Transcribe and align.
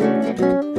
Hallo 0.00 0.60
und 0.60 0.69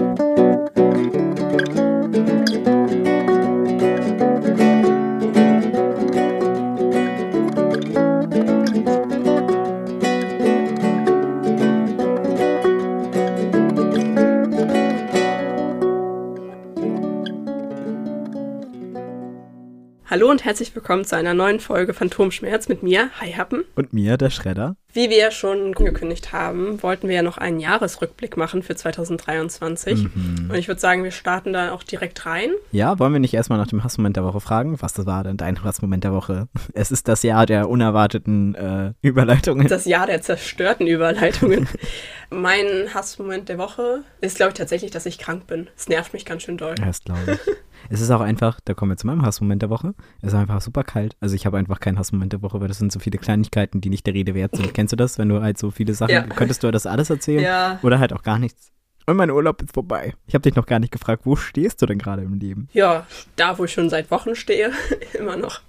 herzlich 20.52 20.76
willkommen 20.76 21.06
zu 21.06 21.16
einer 21.16 21.34
neuen 21.34 21.62
Folge 21.62 21.94
Phantomschmerz 21.94 22.68
mit 22.68 22.84
mir, 22.84 23.10
Hi 23.22 23.32
Happen. 23.32 23.64
Und 23.76 23.94
mir, 23.94 24.18
der 24.18 24.30
Schredder. 24.30 24.76
Wie 24.92 25.10
wir 25.10 25.32
schon 25.32 25.74
angekündigt 25.78 26.34
haben, 26.34 26.84
wollten 26.84 27.08
wir 27.08 27.16
ja 27.16 27.22
noch 27.22 27.38
einen 27.38 27.62
Jahresrückblick 27.62 28.36
machen 28.36 28.62
für 28.62 28.76
2023. 28.76 30.04
Mhm. 30.14 30.50
Und 30.50 30.56
ich 30.56 30.68
würde 30.68 30.82
sagen, 30.82 31.06
wir 31.06 31.12
starten 31.12 31.54
da 31.54 31.72
auch 31.72 31.84
direkt 31.84 32.26
rein. 32.26 32.50
Ja, 32.74 33.00
wollen 33.00 33.14
wir 33.14 33.22
nicht 33.22 33.34
erstmal 33.34 33.60
nach 33.60 33.68
dem 33.68 33.86
Hassmoment 33.86 34.18
der 34.18 34.26
Woche 34.26 34.42
fragen? 34.42 34.82
Was 34.82 34.92
das 34.92 35.06
war 35.06 35.24
denn 35.24 35.38
dein 35.38 35.64
Hassmoment 35.64 36.04
der 36.04 36.12
Woche? 36.12 36.50
Es 36.74 36.92
ist 36.92 37.08
das 37.08 37.24
Jahr 37.24 37.46
der 37.46 37.70
unerwarteten 37.70 38.54
äh, 38.56 38.92
Überleitungen. 39.02 39.70
Das 39.70 39.86
Jahr 39.86 40.06
der 40.06 40.22
zerstörten 40.22 40.86
Überleitungen. 40.86 41.70
mein 42.30 42.94
Hassmoment 42.94 43.48
der 43.48 43.58
Woche 43.58 44.04
ist, 44.20 44.36
glaube 44.36 44.50
ich, 44.50 44.58
tatsächlich, 44.58 44.92
dass 44.92 45.06
ich 45.06 45.18
krank 45.18 45.48
bin. 45.48 45.70
Es 45.78 45.88
nervt 45.88 46.12
mich 46.12 46.26
ganz 46.26 46.44
schön 46.44 46.58
doll. 46.58 46.76
Ja, 46.78 46.88
das 46.88 47.02
glaube 47.06 47.22
ich. 47.36 47.40
Es 47.90 48.02
ist 48.02 48.12
auch 48.12 48.22
einfach, 48.22 48.60
da 48.64 48.74
kommen 48.74 48.92
wir 48.92 48.98
zu 48.98 49.08
meinem 49.08 49.24
Hassmoment 49.24 49.62
der 49.62 49.70
Woche. 49.70 49.94
Es 50.22 50.30
ist 50.30 50.40
einfach 50.40 50.62
super 50.62 50.84
kalt. 50.84 51.16
Also 51.20 51.36
ich 51.36 51.46
habe 51.46 51.58
einfach 51.58 51.80
keinen 51.80 51.98
Hassmoment 51.98 52.34
der 52.34 52.42
Woche, 52.42 52.60
weil 52.62 52.68
das 52.68 52.78
sind 52.78 52.92
so 52.92 53.00
viele 53.00 53.18
Kleinigkeiten, 53.18 53.82
die 53.82 53.90
nicht 53.90 54.06
der 54.06 54.14
Rede 54.14 54.34
wert 54.36 54.56
sind. 54.56 54.74
Kennst 54.74 54.92
du 54.92 54.96
das, 54.98 55.18
wenn 55.18 55.30
du 55.30 55.42
halt 55.42 55.58
so 55.58 55.72
viele 55.72 55.94
Sachen, 55.94 56.14
ja. 56.14 56.24
könntest 56.24 56.64
du 56.64 56.72
das 56.72 56.86
alles 56.86 57.10
erzählen? 57.10 57.44
Ja. 57.44 57.80
Oder 57.84 58.00
halt 58.00 58.14
auch 58.14 58.24
gar 58.24 58.40
nichts. 58.40 58.72
Und 59.08 59.18
mein 59.18 59.32
Urlaub 59.32 59.62
ist 59.62 59.74
vorbei. 59.74 60.14
Ich 60.28 60.36
habe 60.36 60.44
dich 60.44 60.56
noch 60.56 60.66
gar 60.66 60.80
nicht 60.80 60.92
gefragt, 60.92 61.24
wo 61.26 61.36
stehst 61.36 61.82
du 61.82 61.86
denn 61.86 61.98
gerade 61.98 62.22
im 62.22 62.36
Leben? 62.36 62.70
Ja, 62.72 63.08
da, 63.36 63.58
wo 63.58 63.66
ich 63.66 63.74
schon 63.74 63.90
seit 63.90 64.12
Wochen 64.12 64.36
stehe. 64.36 64.72
Immer 65.14 65.38
noch 65.38 65.62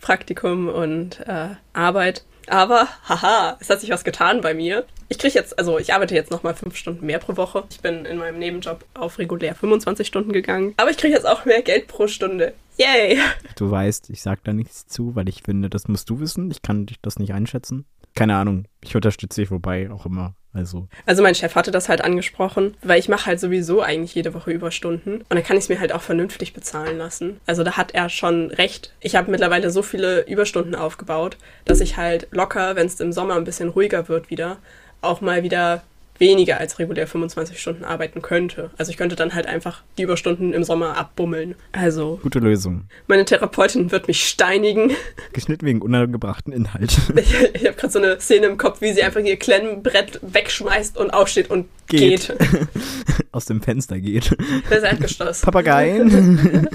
Praktikum 0.00 0.68
und 0.68 1.20
äh, 1.26 1.50
Arbeit. 1.72 2.24
Aber, 2.48 2.88
haha, 3.08 3.56
es 3.60 3.70
hat 3.70 3.80
sich 3.80 3.90
was 3.90 4.04
getan 4.04 4.40
bei 4.40 4.54
mir. 4.54 4.84
Ich 5.08 5.18
kriege 5.18 5.34
jetzt, 5.34 5.58
also 5.58 5.78
ich 5.78 5.94
arbeite 5.94 6.14
jetzt 6.14 6.30
nochmal 6.30 6.54
fünf 6.54 6.76
Stunden 6.76 7.06
mehr 7.06 7.18
pro 7.18 7.36
Woche. 7.36 7.64
Ich 7.70 7.80
bin 7.80 8.04
in 8.04 8.18
meinem 8.18 8.38
Nebenjob 8.38 8.84
auf 8.94 9.18
regulär 9.18 9.54
25 9.54 10.06
Stunden 10.06 10.32
gegangen. 10.32 10.74
Aber 10.76 10.90
ich 10.90 10.96
kriege 10.96 11.14
jetzt 11.14 11.26
auch 11.26 11.44
mehr 11.44 11.62
Geld 11.62 11.86
pro 11.86 12.06
Stunde. 12.06 12.54
Yay! 12.76 13.18
Du 13.56 13.70
weißt, 13.70 14.10
ich 14.10 14.22
sag 14.22 14.42
da 14.44 14.52
nichts 14.52 14.86
zu, 14.86 15.14
weil 15.14 15.28
ich 15.28 15.42
finde, 15.42 15.70
das 15.70 15.88
musst 15.88 16.10
du 16.10 16.20
wissen. 16.20 16.50
Ich 16.50 16.62
kann 16.62 16.86
dich 16.86 17.00
das 17.00 17.18
nicht 17.18 17.32
einschätzen. 17.32 17.86
Keine 18.14 18.36
Ahnung. 18.36 18.66
Ich 18.80 18.94
unterstütze 18.94 19.40
dich, 19.40 19.50
wobei 19.50 19.90
auch 19.90 20.06
immer. 20.06 20.34
Also. 20.56 20.86
also 21.04 21.20
mein 21.24 21.34
Chef 21.34 21.56
hatte 21.56 21.72
das 21.72 21.88
halt 21.88 22.00
angesprochen, 22.00 22.76
weil 22.80 23.00
ich 23.00 23.08
mache 23.08 23.26
halt 23.26 23.40
sowieso 23.40 23.82
eigentlich 23.82 24.14
jede 24.14 24.34
Woche 24.34 24.52
Überstunden 24.52 25.16
und 25.16 25.30
dann 25.30 25.42
kann 25.42 25.56
ich 25.56 25.64
es 25.64 25.68
mir 25.68 25.80
halt 25.80 25.92
auch 25.92 26.00
vernünftig 26.00 26.52
bezahlen 26.54 26.96
lassen. 26.96 27.40
Also 27.44 27.64
da 27.64 27.76
hat 27.76 27.92
er 27.92 28.08
schon 28.08 28.52
recht. 28.52 28.92
Ich 29.00 29.16
habe 29.16 29.32
mittlerweile 29.32 29.72
so 29.72 29.82
viele 29.82 30.20
Überstunden 30.28 30.76
aufgebaut, 30.76 31.38
dass 31.64 31.80
ich 31.80 31.96
halt 31.96 32.28
locker, 32.30 32.76
wenn 32.76 32.86
es 32.86 33.00
im 33.00 33.12
Sommer 33.12 33.34
ein 33.34 33.42
bisschen 33.42 33.70
ruhiger 33.70 34.08
wird 34.08 34.30
wieder, 34.30 34.58
auch 35.00 35.20
mal 35.20 35.42
wieder 35.42 35.82
weniger 36.18 36.58
als 36.60 36.78
regulär 36.78 37.06
25 37.06 37.58
Stunden 37.60 37.84
arbeiten 37.84 38.22
könnte. 38.22 38.70
Also 38.78 38.90
ich 38.90 38.96
könnte 38.96 39.16
dann 39.16 39.34
halt 39.34 39.46
einfach 39.46 39.82
die 39.98 40.02
Überstunden 40.02 40.52
im 40.52 40.64
Sommer 40.64 40.96
abbummeln. 40.96 41.54
Also. 41.72 42.20
Gute 42.22 42.38
Lösung. 42.38 42.84
Meine 43.06 43.24
Therapeutin 43.24 43.90
wird 43.90 44.06
mich 44.06 44.24
steinigen. 44.24 44.92
Geschnitten 45.32 45.66
wegen 45.66 45.82
unangebrachten 45.82 46.52
Inhalt. 46.52 46.96
Ich, 47.16 47.32
ich 47.54 47.66
habe 47.66 47.76
gerade 47.76 47.92
so 47.92 47.98
eine 48.00 48.20
Szene 48.20 48.46
im 48.46 48.58
Kopf, 48.58 48.80
wie 48.80 48.92
sie 48.92 49.02
einfach 49.02 49.20
ihr 49.20 49.36
Klemmbrett 49.36 50.20
wegschmeißt 50.20 50.98
und 50.98 51.10
aufsteht 51.10 51.48
und 51.48 51.68
geht. 51.86 52.28
geht. 52.28 52.36
Aus 53.32 53.46
dem 53.46 53.62
Fenster 53.62 53.98
geht. 53.98 54.36
Der 54.70 54.82
Erdgeschoss. 54.82 55.40
Papageien. 55.40 56.68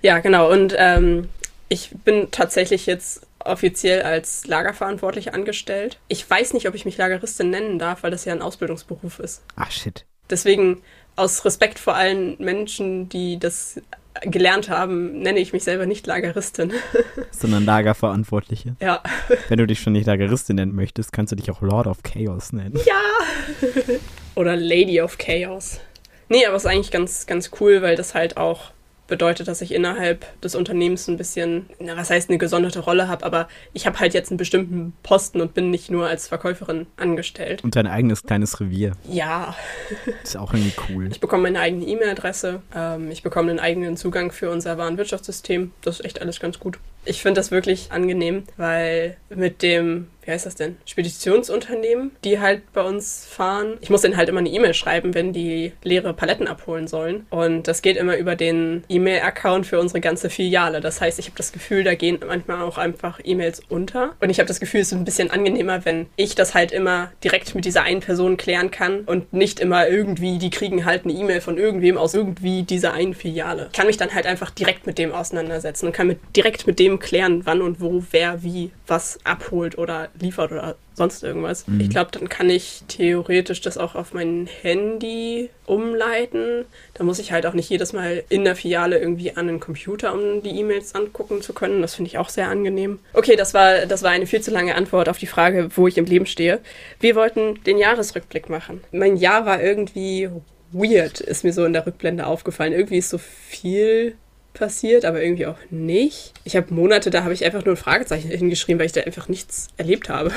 ja, 0.00 0.20
genau. 0.20 0.50
Und 0.50 0.74
ähm, 0.78 1.28
ich 1.68 1.90
bin 2.04 2.28
tatsächlich 2.30 2.86
jetzt 2.86 3.26
offiziell 3.44 4.02
als 4.02 4.46
Lagerverantwortlich 4.46 5.34
angestellt. 5.34 5.98
Ich 6.08 6.28
weiß 6.28 6.54
nicht, 6.54 6.68
ob 6.68 6.74
ich 6.74 6.84
mich 6.84 6.96
Lageristin 6.96 7.50
nennen 7.50 7.78
darf, 7.78 8.02
weil 8.02 8.10
das 8.10 8.24
ja 8.24 8.32
ein 8.32 8.42
Ausbildungsberuf 8.42 9.18
ist. 9.18 9.42
Ah, 9.56 9.70
shit. 9.70 10.04
Deswegen, 10.30 10.82
aus 11.16 11.44
Respekt 11.44 11.78
vor 11.78 11.94
allen 11.94 12.36
Menschen, 12.38 13.08
die 13.08 13.38
das 13.38 13.80
gelernt 14.20 14.68
haben, 14.68 15.20
nenne 15.20 15.40
ich 15.40 15.52
mich 15.52 15.64
selber 15.64 15.86
nicht 15.86 16.06
Lageristin. 16.06 16.72
Sondern 17.30 17.64
Lagerverantwortliche. 17.64 18.76
Ja. 18.80 19.02
Wenn 19.48 19.58
du 19.58 19.66
dich 19.66 19.80
schon 19.80 19.94
nicht 19.94 20.06
Lageristin 20.06 20.56
nennen 20.56 20.74
möchtest, 20.74 21.12
kannst 21.12 21.32
du 21.32 21.36
dich 21.36 21.50
auch 21.50 21.62
Lord 21.62 21.86
of 21.86 22.02
Chaos 22.02 22.52
nennen. 22.52 22.78
Ja! 22.86 23.68
Oder 24.34 24.56
Lady 24.56 25.00
of 25.00 25.18
Chaos. 25.18 25.80
Nee, 26.28 26.46
aber 26.46 26.56
es 26.56 26.64
ist 26.64 26.70
eigentlich 26.70 26.90
ganz, 26.90 27.26
ganz 27.26 27.50
cool, 27.60 27.82
weil 27.82 27.96
das 27.96 28.14
halt 28.14 28.38
auch 28.38 28.70
bedeutet, 29.06 29.48
dass 29.48 29.60
ich 29.60 29.72
innerhalb 29.72 30.24
des 30.40 30.54
Unternehmens 30.54 31.08
ein 31.08 31.16
bisschen, 31.16 31.66
na, 31.78 31.96
was 31.96 32.10
heißt 32.10 32.30
eine 32.30 32.38
gesonderte 32.38 32.80
Rolle 32.80 33.08
habe, 33.08 33.24
aber 33.24 33.48
ich 33.72 33.86
habe 33.86 33.98
halt 34.00 34.14
jetzt 34.14 34.30
einen 34.30 34.38
bestimmten 34.38 34.94
Posten 35.02 35.40
und 35.40 35.54
bin 35.54 35.70
nicht 35.70 35.90
nur 35.90 36.06
als 36.06 36.28
Verkäuferin 36.28 36.86
angestellt. 36.96 37.62
Und 37.64 37.76
dein 37.76 37.86
eigenes 37.86 38.22
kleines 38.22 38.60
Revier. 38.60 38.92
Ja. 39.08 39.54
ist 40.22 40.36
auch 40.36 40.54
irgendwie 40.54 40.74
cool. 40.88 41.08
Ich 41.10 41.20
bekomme 41.20 41.44
meine 41.44 41.60
eigene 41.60 41.84
E-Mail-Adresse, 41.84 42.62
ähm, 42.74 43.10
ich 43.10 43.22
bekomme 43.22 43.50
einen 43.50 43.60
eigenen 43.60 43.96
Zugang 43.96 44.32
für 44.32 44.50
unser 44.50 44.78
Warenwirtschaftssystem. 44.78 45.72
Das 45.82 46.00
ist 46.00 46.06
echt 46.06 46.20
alles 46.20 46.40
ganz 46.40 46.58
gut. 46.58 46.78
Ich 47.04 47.22
finde 47.22 47.40
das 47.40 47.50
wirklich 47.50 47.90
angenehm, 47.90 48.44
weil 48.56 49.16
mit 49.28 49.62
dem 49.62 50.08
wie 50.24 50.30
heißt 50.30 50.46
das 50.46 50.54
denn? 50.54 50.76
Speditionsunternehmen, 50.86 52.12
die 52.24 52.38
halt 52.38 52.72
bei 52.72 52.82
uns 52.82 53.26
fahren. 53.28 53.76
Ich 53.80 53.90
muss 53.90 54.02
denen 54.02 54.16
halt 54.16 54.28
immer 54.28 54.38
eine 54.38 54.48
E-Mail 54.48 54.74
schreiben, 54.74 55.14
wenn 55.14 55.32
die 55.32 55.72
leere 55.82 56.14
Paletten 56.14 56.46
abholen 56.46 56.86
sollen. 56.86 57.26
Und 57.30 57.66
das 57.66 57.82
geht 57.82 57.96
immer 57.96 58.16
über 58.16 58.36
den 58.36 58.84
E-Mail-Account 58.88 59.66
für 59.66 59.80
unsere 59.80 60.00
ganze 60.00 60.30
Filiale. 60.30 60.80
Das 60.80 61.00
heißt, 61.00 61.18
ich 61.18 61.26
habe 61.26 61.36
das 61.36 61.52
Gefühl, 61.52 61.82
da 61.82 61.94
gehen 61.94 62.20
manchmal 62.26 62.62
auch 62.62 62.78
einfach 62.78 63.20
E-Mails 63.22 63.62
unter. 63.68 64.14
Und 64.20 64.30
ich 64.30 64.38
habe 64.38 64.46
das 64.46 64.60
Gefühl, 64.60 64.80
es 64.80 64.92
ist 64.92 64.98
ein 64.98 65.04
bisschen 65.04 65.30
angenehmer, 65.30 65.84
wenn 65.84 66.06
ich 66.16 66.34
das 66.34 66.54
halt 66.54 66.70
immer 66.70 67.10
direkt 67.24 67.54
mit 67.54 67.64
dieser 67.64 67.82
einen 67.82 68.00
Person 68.00 68.36
klären 68.36 68.70
kann 68.70 69.00
und 69.00 69.32
nicht 69.32 69.58
immer 69.58 69.88
irgendwie, 69.88 70.38
die 70.38 70.50
kriegen 70.50 70.84
halt 70.84 71.04
eine 71.04 71.14
E-Mail 71.14 71.40
von 71.40 71.58
irgendwem 71.58 71.98
aus 71.98 72.14
irgendwie 72.14 72.62
dieser 72.62 72.92
einen 72.92 73.14
Filiale. 73.14 73.68
Ich 73.72 73.76
kann 73.76 73.86
mich 73.88 73.96
dann 73.96 74.14
halt 74.14 74.26
einfach 74.26 74.50
direkt 74.50 74.86
mit 74.86 74.98
dem 74.98 75.12
auseinandersetzen 75.12 75.86
und 75.86 75.92
kann 75.92 76.06
mit, 76.06 76.18
direkt 76.36 76.66
mit 76.66 76.78
dem 76.78 76.91
klären, 76.98 77.42
wann 77.44 77.62
und 77.62 77.80
wo, 77.80 78.02
wer, 78.10 78.42
wie 78.42 78.70
was 78.86 79.18
abholt 79.24 79.78
oder 79.78 80.08
liefert 80.20 80.52
oder 80.52 80.76
sonst 80.94 81.22
irgendwas. 81.22 81.66
Mhm. 81.66 81.80
Ich 81.80 81.90
glaube, 81.90 82.10
dann 82.12 82.28
kann 82.28 82.50
ich 82.50 82.82
theoretisch 82.88 83.60
das 83.60 83.78
auch 83.78 83.94
auf 83.94 84.12
mein 84.12 84.48
Handy 84.62 85.50
umleiten. 85.66 86.64
Da 86.94 87.04
muss 87.04 87.18
ich 87.18 87.32
halt 87.32 87.46
auch 87.46 87.54
nicht 87.54 87.70
jedes 87.70 87.92
Mal 87.92 88.24
in 88.28 88.44
der 88.44 88.56
Filiale 88.56 88.98
irgendwie 88.98 89.36
an 89.36 89.46
den 89.46 89.60
Computer, 89.60 90.12
um 90.12 90.42
die 90.42 90.58
E-Mails 90.60 90.94
angucken 90.94 91.40
zu 91.42 91.52
können. 91.52 91.82
Das 91.82 91.94
finde 91.94 92.10
ich 92.10 92.18
auch 92.18 92.28
sehr 92.28 92.48
angenehm. 92.48 92.98
Okay, 93.14 93.36
das 93.36 93.54
war, 93.54 93.86
das 93.86 94.02
war 94.02 94.10
eine 94.10 94.26
viel 94.26 94.42
zu 94.42 94.50
lange 94.50 94.74
Antwort 94.74 95.08
auf 95.08 95.18
die 95.18 95.26
Frage, 95.26 95.70
wo 95.76 95.88
ich 95.88 95.96
im 95.98 96.04
Leben 96.04 96.26
stehe. 96.26 96.60
Wir 97.00 97.14
wollten 97.14 97.62
den 97.64 97.78
Jahresrückblick 97.78 98.50
machen. 98.50 98.82
Mein 98.92 99.16
Jahr 99.16 99.46
war 99.46 99.62
irgendwie 99.62 100.28
weird, 100.72 101.20
ist 101.20 101.44
mir 101.44 101.52
so 101.52 101.64
in 101.64 101.72
der 101.72 101.86
Rückblende 101.86 102.26
aufgefallen. 102.26 102.72
Irgendwie 102.72 102.98
ist 102.98 103.10
so 103.10 103.18
viel 103.18 104.16
passiert, 104.54 105.04
aber 105.04 105.22
irgendwie 105.22 105.46
auch 105.46 105.58
nicht. 105.70 106.32
Ich 106.44 106.56
habe 106.56 106.72
Monate, 106.72 107.10
da 107.10 107.24
habe 107.24 107.34
ich 107.34 107.44
einfach 107.44 107.64
nur 107.64 107.74
ein 107.74 107.78
Fragezeichen 107.78 108.30
hingeschrieben, 108.30 108.78
weil 108.78 108.86
ich 108.86 108.92
da 108.92 109.02
einfach 109.02 109.28
nichts 109.28 109.68
erlebt 109.76 110.08
habe. 110.08 110.30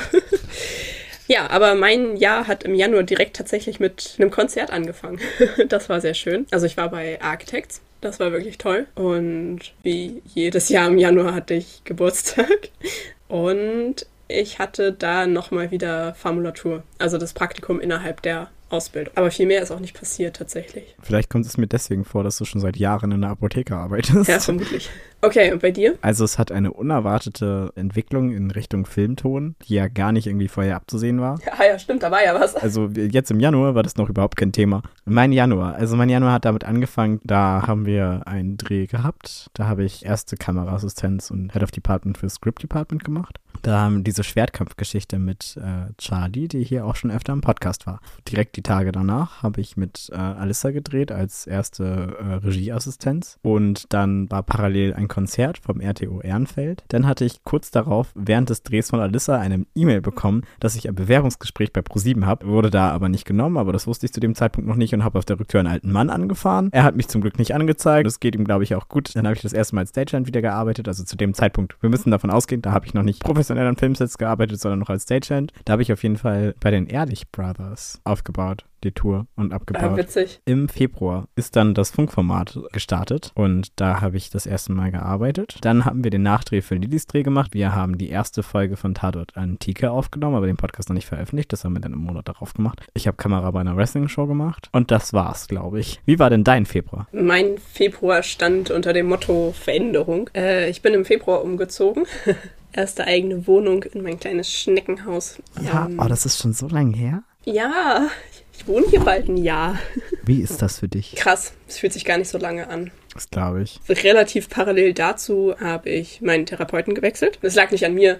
ja, 1.28 1.48
aber 1.50 1.74
mein 1.74 2.16
Jahr 2.16 2.46
hat 2.46 2.64
im 2.64 2.74
Januar 2.74 3.02
direkt 3.02 3.36
tatsächlich 3.36 3.80
mit 3.80 4.16
einem 4.18 4.30
Konzert 4.30 4.70
angefangen. 4.70 5.20
das 5.68 5.88
war 5.88 6.00
sehr 6.00 6.14
schön. 6.14 6.46
Also 6.50 6.66
ich 6.66 6.76
war 6.76 6.90
bei 6.90 7.20
Architects. 7.20 7.80
Das 8.00 8.20
war 8.20 8.32
wirklich 8.32 8.58
toll. 8.58 8.86
Und 8.94 9.60
wie 9.82 10.22
jedes 10.26 10.68
Jahr 10.68 10.88
im 10.88 10.98
Januar 10.98 11.34
hatte 11.34 11.54
ich 11.54 11.82
Geburtstag. 11.84 12.68
Und 13.28 14.06
ich 14.28 14.58
hatte 14.58 14.92
da 14.92 15.26
nochmal 15.26 15.70
wieder 15.70 16.14
Formulatur, 16.14 16.82
also 16.98 17.16
das 17.18 17.32
Praktikum 17.32 17.80
innerhalb 17.80 18.22
der 18.22 18.50
Ausbildung. 18.68 19.14
Aber 19.16 19.30
viel 19.30 19.46
mehr 19.46 19.62
ist 19.62 19.70
auch 19.70 19.80
nicht 19.80 19.98
passiert 19.98 20.36
tatsächlich. 20.36 20.96
Vielleicht 21.00 21.30
kommt 21.30 21.46
es 21.46 21.56
mir 21.56 21.66
deswegen 21.66 22.04
vor, 22.04 22.24
dass 22.24 22.36
du 22.38 22.44
schon 22.44 22.60
seit 22.60 22.76
Jahren 22.76 23.12
in 23.12 23.20
der 23.20 23.30
Apotheke 23.30 23.76
arbeitest. 23.76 24.28
Ja, 24.28 24.40
vermutlich. 24.40 24.90
Okay, 25.22 25.52
und 25.52 25.62
bei 25.62 25.70
dir? 25.70 25.96
Also 26.02 26.24
es 26.24 26.38
hat 26.38 26.52
eine 26.52 26.72
unerwartete 26.72 27.72
Entwicklung 27.74 28.32
in 28.32 28.50
Richtung 28.50 28.86
Filmton, 28.86 29.56
die 29.62 29.74
ja 29.74 29.88
gar 29.88 30.12
nicht 30.12 30.26
irgendwie 30.26 30.48
vorher 30.48 30.76
abzusehen 30.76 31.20
war. 31.20 31.38
Ja, 31.46 31.64
ja, 31.64 31.78
stimmt, 31.78 32.02
da 32.02 32.10
war 32.10 32.22
ja 32.22 32.38
was. 32.38 32.54
Also 32.54 32.88
jetzt 32.88 33.30
im 33.30 33.40
Januar 33.40 33.74
war 33.74 33.82
das 33.82 33.96
noch 33.96 34.08
überhaupt 34.08 34.36
kein 34.36 34.52
Thema. 34.52 34.82
Mein 35.04 35.32
Januar, 35.32 35.74
also 35.74 35.96
mein 35.96 36.10
Januar 36.10 36.32
hat 36.32 36.44
damit 36.44 36.64
angefangen, 36.64 37.20
da 37.24 37.66
haben 37.66 37.86
wir 37.86 38.22
einen 38.26 38.56
Dreh 38.56 38.86
gehabt. 38.86 39.50
Da 39.54 39.66
habe 39.66 39.84
ich 39.84 40.04
erste 40.04 40.36
Kameraassistenz 40.36 41.30
und 41.30 41.52
Head 41.52 41.62
of 41.62 41.70
Department 41.70 42.18
für 42.18 42.28
Script 42.28 42.62
Department 42.62 43.02
gemacht. 43.02 43.40
Da 43.62 43.80
haben 43.80 44.04
diese 44.04 44.24
Schwertkampfgeschichte 44.24 45.18
mit 45.18 45.56
äh, 45.56 45.92
Charlie, 45.98 46.48
die 46.48 46.64
hier 46.64 46.86
auch 46.86 46.96
schon 46.96 47.10
öfter 47.10 47.32
im 47.32 47.40
Podcast 47.40 47.86
war. 47.86 48.00
Direkt 48.28 48.56
Die 48.56 48.62
Tage 48.62 48.92
danach 48.92 49.42
habe 49.42 49.60
ich 49.60 49.76
mit 49.76 50.10
äh, 50.12 50.16
Alissa 50.16 50.70
gedreht 50.70 51.12
als 51.12 51.46
erste 51.46 52.16
äh, 52.18 52.34
Regieassistenz 52.46 53.38
und 53.42 53.92
dann 53.92 54.30
war 54.30 54.42
parallel 54.42 54.94
ein 54.94 55.08
Konzert 55.08 55.58
vom 55.58 55.80
RTO 55.80 56.20
Ehrenfeld. 56.20 56.84
Dann 56.88 57.06
hatte 57.06 57.24
ich 57.24 57.44
kurz 57.44 57.70
darauf 57.70 58.12
während 58.14 58.50
des 58.50 58.62
Drehs 58.62 58.90
von 58.90 59.00
Alissa 59.00 59.38
eine 59.38 59.66
E-Mail 59.74 60.00
bekommen, 60.00 60.42
dass 60.60 60.76
ich 60.76 60.88
ein 60.88 60.94
Bewerbungsgespräch 60.94 61.72
bei 61.72 61.82
ProSieben 61.82 62.26
habe, 62.26 62.46
wurde 62.46 62.70
da 62.70 62.90
aber 62.90 63.08
nicht 63.08 63.24
genommen, 63.24 63.56
aber 63.56 63.72
das 63.72 63.86
wusste 63.86 64.06
ich 64.06 64.12
zu 64.12 64.20
dem 64.20 64.34
Zeitpunkt 64.34 64.68
noch 64.68 64.76
nicht 64.76 64.94
und 64.94 65.04
habe 65.04 65.18
auf 65.18 65.24
der 65.24 65.40
Rücktür 65.40 65.60
einen 65.60 65.68
alten 65.68 65.92
Mann 65.92 66.10
angefahren. 66.10 66.68
Er 66.72 66.84
hat 66.84 66.96
mich 66.96 67.08
zum 67.08 67.20
Glück 67.20 67.38
nicht 67.38 67.54
angezeigt, 67.54 68.06
das 68.06 68.20
geht 68.20 68.34
ihm 68.34 68.44
glaube 68.44 68.64
ich 68.64 68.74
auch 68.74 68.88
gut. 68.88 69.14
Dann 69.14 69.26
habe 69.26 69.34
ich 69.36 69.42
das 69.42 69.52
erste 69.52 69.74
Mal 69.74 69.82
als 69.82 69.90
Stagehand 69.90 70.26
wieder 70.26 70.42
gearbeitet, 70.42 70.88
also 70.88 71.04
zu 71.04 71.16
dem 71.16 71.34
Zeitpunkt, 71.34 71.76
wir 71.80 71.90
müssen 71.90 72.10
davon 72.10 72.30
ausgehen, 72.30 72.62
da 72.62 72.72
habe 72.72 72.86
ich 72.86 72.94
noch 72.94 73.02
nicht 73.02 73.22
professionell 73.22 73.45
an 73.50 73.76
Filmsets 73.76 74.18
gearbeitet, 74.18 74.60
sondern 74.60 74.80
noch 74.80 74.90
als 74.90 75.04
Stagehand. 75.04 75.52
Da 75.64 75.72
habe 75.72 75.82
ich 75.82 75.92
auf 75.92 76.02
jeden 76.02 76.16
Fall 76.16 76.54
bei 76.60 76.70
den 76.70 76.86
Ehrlich 76.86 77.30
Brothers 77.30 78.00
aufgebaut 78.04 78.64
die 78.86 78.92
Tour 78.92 79.26
und 79.36 79.52
abgebaut. 79.52 79.82
Ah, 79.82 79.96
witzig. 79.96 80.40
Im 80.44 80.68
Februar 80.68 81.28
ist 81.34 81.56
dann 81.56 81.74
das 81.74 81.90
Funkformat 81.90 82.58
gestartet 82.72 83.32
und 83.34 83.68
da 83.76 84.00
habe 84.00 84.16
ich 84.16 84.30
das 84.30 84.46
erste 84.46 84.72
Mal 84.72 84.90
gearbeitet. 84.90 85.58
Dann 85.62 85.84
haben 85.84 86.04
wir 86.04 86.10
den 86.10 86.22
Nachdreh 86.22 86.62
für 86.62 86.76
Lillys 86.76 87.06
Dreh 87.06 87.22
gemacht. 87.22 87.52
Wir 87.54 87.74
haben 87.74 87.98
die 87.98 88.08
erste 88.08 88.42
Folge 88.42 88.76
von 88.76 88.94
Tatort 88.94 89.36
Antike 89.36 89.90
aufgenommen, 89.90 90.36
aber 90.36 90.46
den 90.46 90.56
Podcast 90.56 90.88
noch 90.88 90.94
nicht 90.94 91.06
veröffentlicht. 91.06 91.52
Das 91.52 91.64
haben 91.64 91.74
wir 91.74 91.80
dann 91.80 91.92
im 91.92 92.00
Monat 92.00 92.28
darauf 92.28 92.54
gemacht. 92.54 92.80
Ich 92.94 93.06
habe 93.06 93.16
Kamera 93.16 93.50
bei 93.50 93.60
einer 93.60 93.76
Wrestling-Show 93.76 94.26
gemacht 94.26 94.68
und 94.72 94.90
das 94.90 95.12
war's, 95.12 95.48
glaube 95.48 95.80
ich. 95.80 96.00
Wie 96.04 96.18
war 96.18 96.30
denn 96.30 96.44
dein 96.44 96.66
Februar? 96.66 97.08
Mein 97.12 97.58
Februar 97.58 98.22
stand 98.22 98.70
unter 98.70 98.92
dem 98.92 99.06
Motto 99.06 99.52
Veränderung. 99.52 100.30
Äh, 100.34 100.70
ich 100.70 100.82
bin 100.82 100.94
im 100.94 101.04
Februar 101.04 101.42
umgezogen. 101.42 102.04
Erste 102.76 103.06
eigene 103.06 103.46
Wohnung 103.46 103.82
in 103.84 104.02
mein 104.02 104.20
kleines 104.20 104.52
Schneckenhaus. 104.52 105.38
Ja, 105.62 105.86
ähm, 105.86 105.98
oh, 105.98 106.08
das 106.08 106.26
ist 106.26 106.38
schon 106.38 106.52
so 106.52 106.68
lange 106.68 106.94
her. 106.94 107.22
Ja, 107.44 108.10
ich 108.52 108.68
wohne 108.68 108.86
hier 108.90 109.00
bald 109.00 109.28
ein 109.28 109.38
Jahr. 109.38 109.78
Wie 110.24 110.42
ist 110.42 110.60
das 110.60 110.80
für 110.80 110.88
dich? 110.88 111.14
Krass, 111.14 111.54
es 111.66 111.78
fühlt 111.78 111.94
sich 111.94 112.04
gar 112.04 112.18
nicht 112.18 112.28
so 112.28 112.36
lange 112.36 112.68
an. 112.68 112.90
Das 113.16 113.30
glaube 113.30 113.62
ich. 113.62 113.80
Relativ 113.88 114.48
parallel 114.48 114.92
dazu 114.92 115.54
habe 115.58 115.90
ich 115.90 116.20
meinen 116.20 116.46
Therapeuten 116.46 116.94
gewechselt. 116.94 117.38
Das 117.42 117.54
lag 117.54 117.70
nicht 117.70 117.84
an 117.84 117.94
mir. 117.94 118.18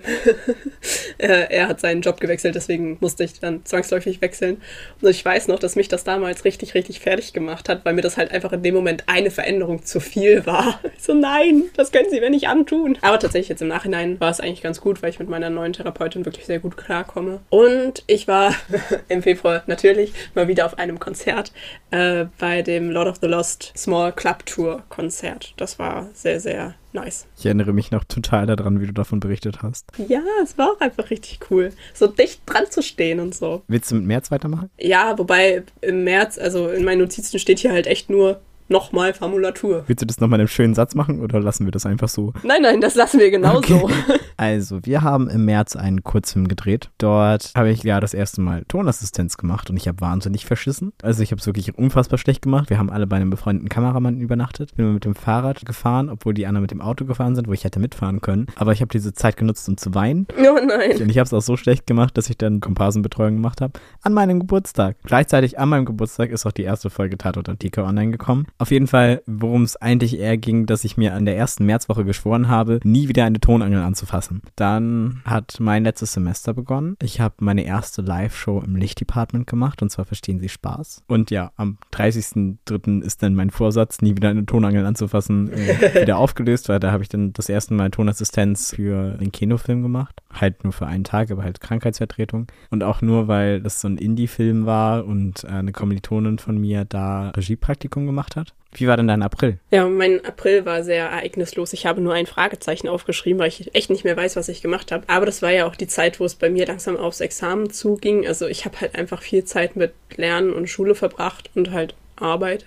er 1.19 1.69
hat 1.69 1.81
seinen 1.81 2.00
Job 2.00 2.20
gewechselt, 2.20 2.54
deswegen 2.54 2.96
musste 3.00 3.25
ich 3.25 3.38
dann 3.40 3.64
zwangsläufig 3.64 4.20
wechseln. 4.20 4.60
Und 5.00 5.10
ich 5.10 5.25
weiß 5.25 5.48
noch, 5.48 5.58
dass 5.58 5.76
mich 5.76 5.88
das 5.88 6.04
damals 6.04 6.44
richtig, 6.44 6.75
richtig 6.75 7.00
fertig 7.00 7.32
gemacht 7.32 7.69
hat, 7.69 7.84
weil 7.84 7.94
mir 7.94 8.02
das 8.02 8.16
halt 8.16 8.32
einfach 8.32 8.52
in 8.52 8.62
dem 8.62 8.75
Moment 8.75 9.04
eine 9.06 9.31
Veränderung 9.31 9.84
zu 9.84 10.00
viel 10.00 10.46
war. 10.46 10.81
Ich 10.96 11.02
so, 11.04 11.14
nein, 11.14 11.64
das 11.76 11.93
können 11.93 12.08
Sie 12.10 12.20
mir 12.20 12.31
nicht 12.31 12.48
antun. 12.48 12.98
Aber 13.02 13.19
tatsächlich 13.19 13.50
jetzt 13.50 13.62
im 13.62 13.69
Nachhinein 13.69 14.19
war 14.20 14.31
es 14.31 14.40
eigentlich 14.40 14.62
ganz 14.62 14.81
gut, 14.81 15.02
weil 15.02 15.10
ich 15.10 15.19
mit 15.19 15.28
meiner 15.28 15.50
neuen 15.50 15.72
Therapeutin 15.72 16.25
wirklich 16.25 16.46
sehr 16.46 16.58
gut 16.58 16.76
klarkomme. 16.76 17.40
Und 17.50 18.02
ich 18.06 18.28
war 18.28 18.54
im 19.08 19.22
Februar 19.22 19.62
natürlich 19.66 20.12
mal 20.34 20.48
wieder 20.48 20.66
auf 20.66 20.78
einem 20.78 20.98
Konzert 20.98 21.52
äh, 21.90 22.25
bei 22.38 22.62
dem 22.62 22.90
Lord 22.90 23.08
of 23.08 23.16
the 23.20 23.26
Lost 23.26 23.72
Small 23.76 24.12
Club 24.12 24.46
Tour 24.46 24.82
Konzert. 24.88 25.55
Das 25.56 25.79
war 25.79 26.09
sehr, 26.15 26.41
sehr 26.41 26.75
nice. 26.93 27.27
Ich 27.38 27.47
erinnere 27.47 27.73
mich 27.73 27.91
noch 27.91 28.05
total 28.05 28.47
daran, 28.47 28.81
wie 28.81 28.87
du 28.87 28.93
davon 28.93 29.21
berichtet 29.21 29.62
hast. 29.62 29.87
Ja, 30.09 30.23
es 30.43 30.56
war 30.59 30.73
auch 30.73 30.81
einfach 30.81 31.11
richtig 31.11 31.41
cool. 31.50 31.73
So 31.94 32.06
dicht 32.06 32.43
dran 32.47 32.65
zu 32.71 32.83
stehen 32.83 33.21
und 33.21 33.35
so. 33.35 33.62
Willst 33.69 33.91
du 33.91 33.97
mit 33.97 34.05
März 34.05 34.31
weitermachen? 34.31 34.71
Ja, 34.79 35.19
wobei 35.19 35.65
im 35.81 36.05
März, 36.05 36.38
also 36.38 36.69
in 36.69 36.85
meinen 36.85 37.00
Notizen 37.00 37.38
steht 37.38 37.59
hier 37.59 37.73
halt 37.73 37.87
echt 37.87 38.11
nur 38.11 38.41
nochmal 38.69 39.15
Formulatur. 39.15 39.85
Willst 39.87 40.03
du 40.03 40.07
das 40.07 40.21
nochmal 40.21 40.39
in 40.39 40.43
einem 40.43 40.49
schönen 40.49 40.75
Satz 40.75 40.95
machen 40.95 41.21
oder 41.21 41.41
lassen 41.41 41.65
wir 41.67 41.73
das 41.73 41.87
einfach 41.87 42.09
so? 42.09 42.33
Nein, 42.43 42.63
nein, 42.63 42.81
das 42.81 42.95
lassen 42.95 43.21
wir 43.21 43.31
genauso. 43.31 43.75
Okay. 43.75 43.95
Also, 44.39 44.85
wir 44.85 45.01
haben 45.01 45.31
im 45.31 45.47
März 45.47 45.77
einen 45.77 46.05
Kurzfilm 46.05 46.47
gedreht. 46.47 46.91
Dort 46.99 47.53
habe 47.57 47.71
ich 47.71 47.83
ja 47.85 48.01
das 48.01 48.13
erste 48.13 48.43
Mal 48.43 48.65
Tonassistenz 48.69 49.39
gemacht 49.39 49.71
und 49.71 49.79
ich 49.79 49.89
habe 49.89 50.03
wahnsinnig 50.03 50.45
verschissen. 50.45 50.93
Also, 51.03 51.23
ich 51.23 51.31
habe 51.31 51.41
es 51.41 51.47
wirklich 51.47 51.77
unfassbar 51.79 52.19
schlecht 52.19 52.43
gemacht. 52.43 52.69
Wir 52.69 52.77
haben 52.77 52.91
alle 52.91 53.07
bei 53.07 53.17
einem 53.17 53.31
befreundeten 53.31 53.71
Kameramann 53.71 54.21
übernachtet. 54.21 54.75
Bin 54.77 54.93
mit 54.93 55.07
dem 55.07 55.15
Fahrrad 55.15 55.65
gefahren, 55.65 56.11
obwohl 56.11 56.35
die 56.35 56.47
anderen 56.47 56.63
mit 56.63 56.71
dem 56.71 56.83
Auto 56.83 57.07
gefahren 57.07 57.35
sind, 57.35 57.49
wo 57.49 57.55
ich 57.55 57.65
hätte 57.65 57.81
mitfahren 57.81 58.21
können. 58.21 58.47
Aber 58.57 58.73
ich 58.73 58.83
habe 58.83 58.91
diese 58.93 59.15
Zeit 59.15 59.39
genutzt, 59.39 59.67
um 59.71 59.79
zu 59.79 59.95
weinen. 59.95 60.27
Oh 60.39 60.59
nein. 60.63 61.01
Und 61.01 61.09
ich 61.09 61.17
habe 61.17 61.27
es 61.27 61.33
auch 61.33 61.41
so 61.41 61.57
schlecht 61.57 61.87
gemacht, 61.87 62.19
dass 62.19 62.29
ich 62.29 62.37
dann 62.37 62.61
Komparsenbetreuung 62.61 63.37
gemacht 63.37 63.63
habe. 63.63 63.73
An 64.03 64.13
meinem 64.13 64.41
Geburtstag. 64.41 64.97
Gleichzeitig 65.05 65.59
an 65.59 65.71
meinem 65.71 65.87
Geburtstag 65.87 66.31
ist 66.31 66.45
auch 66.45 66.53
die 66.53 66.63
erste 66.65 66.91
Folge 66.91 67.17
Tatort 67.17 67.49
Antike 67.49 67.83
online 67.85 68.11
gekommen. 68.11 68.47
Auf 68.58 68.70
jeden 68.70 68.87
Fall, 68.87 69.23
worum 69.26 69.62
es 69.62 69.76
eigentlich 69.76 70.19
eher 70.19 70.38
ging, 70.38 70.67
dass 70.67 70.85
ich 70.85 70.97
mir 70.97 71.14
an 71.14 71.26
der 71.26 71.37
ersten 71.37 71.67
Märzwoche 71.67 72.05
geschworen 72.05 72.49
habe, 72.49 72.81
nie 72.85 73.08
wieder 73.08 73.25
eine 73.25 73.41
Tonangel 73.41 73.82
anzufassen. 73.82 74.41
Dann 74.56 75.20
hat 75.25 75.56
mein 75.61 75.85
letztes 75.85 76.14
Semester 76.14 76.55
begonnen. 76.55 76.97
Ich 77.03 77.20
habe 77.20 77.35
meine 77.41 77.64
erste 77.64 78.03
Live-Show 78.03 78.62
im 78.64 78.76
Lichtdepartment 78.76 79.47
gemacht 79.47 79.82
und 79.82 79.91
zwar 79.91 80.06
Verstehen 80.06 80.38
Sie 80.41 80.49
Spaß. 80.49 81.03
Und 81.08 81.31
ja, 81.31 81.53
am 81.56 81.79
30.03. 81.93 83.03
ist 83.03 83.23
dann 83.23 83.35
mein 83.35 83.50
Vorsatz, 83.50 84.00
nie 84.00 84.17
wieder 84.17 84.29
eine 84.29 84.47
Tonangel 84.47 84.87
anzufassen, 84.87 85.53
äh, 85.53 86.00
wieder 86.03 86.17
aufgelöst, 86.19 86.69
weil 86.69 86.81
da 86.81 86.93
habe 86.93 87.03
ich 87.03 87.08
dann 87.08 87.32
das 87.32 87.49
erste 87.49 87.75
Mal 87.75 87.91
Tonassistenz 87.91 88.75
für 88.75 89.12
den 89.19 89.32
Kinofilm 89.32 89.82
gemacht. 89.82 90.23
Halt 90.32 90.64
nur 90.64 90.73
für 90.73 90.87
einen 90.87 91.05
Tag, 91.05 91.31
aber 91.31 91.43
halt 91.43 91.61
Krankheitsvertretung. 91.61 92.47
Und 92.70 92.85
auch 92.85 93.03
nur, 93.03 93.29
weil 93.29 93.61
das 93.61 93.81
so 93.81 93.88
ein 93.88 93.99
Indie-Film 93.99 94.64
war 94.64 95.05
und 95.05 95.44
eine 95.44 95.73
Kommilitonin 95.73 96.38
von 96.38 96.56
mir 96.58 96.85
da 96.85 97.31
Regiepraktikum 97.31 98.06
gemacht 98.06 98.37
hat. 98.37 98.45
Wie 98.72 98.87
war 98.87 98.96
denn 98.96 99.08
dein 99.08 99.22
April? 99.22 99.58
Ja, 99.70 99.87
mein 99.88 100.25
April 100.25 100.66
war 100.66 100.82
sehr 100.82 101.06
ereignislos. 101.06 101.72
Ich 101.72 101.87
habe 101.87 102.00
nur 102.00 102.12
ein 102.12 102.26
Fragezeichen 102.26 102.88
aufgeschrieben, 102.88 103.38
weil 103.38 103.48
ich 103.48 103.75
echt 103.75 103.88
nicht 103.88 104.04
mehr 104.04 104.16
weiß, 104.16 104.37
was 104.37 104.48
ich 104.48 104.60
gemacht 104.60 104.93
habe. 104.93 105.04
Aber 105.08 105.25
das 105.25 105.40
war 105.40 105.50
ja 105.50 105.66
auch 105.66 105.76
die 105.76 105.87
Zeit, 105.87 106.20
wo 106.20 106.25
es 106.25 106.34
bei 106.34 106.50
mir 106.50 106.66
langsam 106.66 106.96
aufs 106.96 107.20
Examen 107.20 107.70
zuging. 107.70 108.26
Also 108.26 108.46
ich 108.46 108.66
habe 108.66 108.81
halt 108.81 108.94
einfach 108.94 109.22
viel 109.22 109.44
Zeit 109.44 109.76
mit 109.76 109.94
Lernen 110.16 110.52
und 110.52 110.69
Schule 110.69 110.94
verbracht 110.94 111.50
und 111.54 111.72
halt 111.72 111.94
Arbeit. 112.17 112.67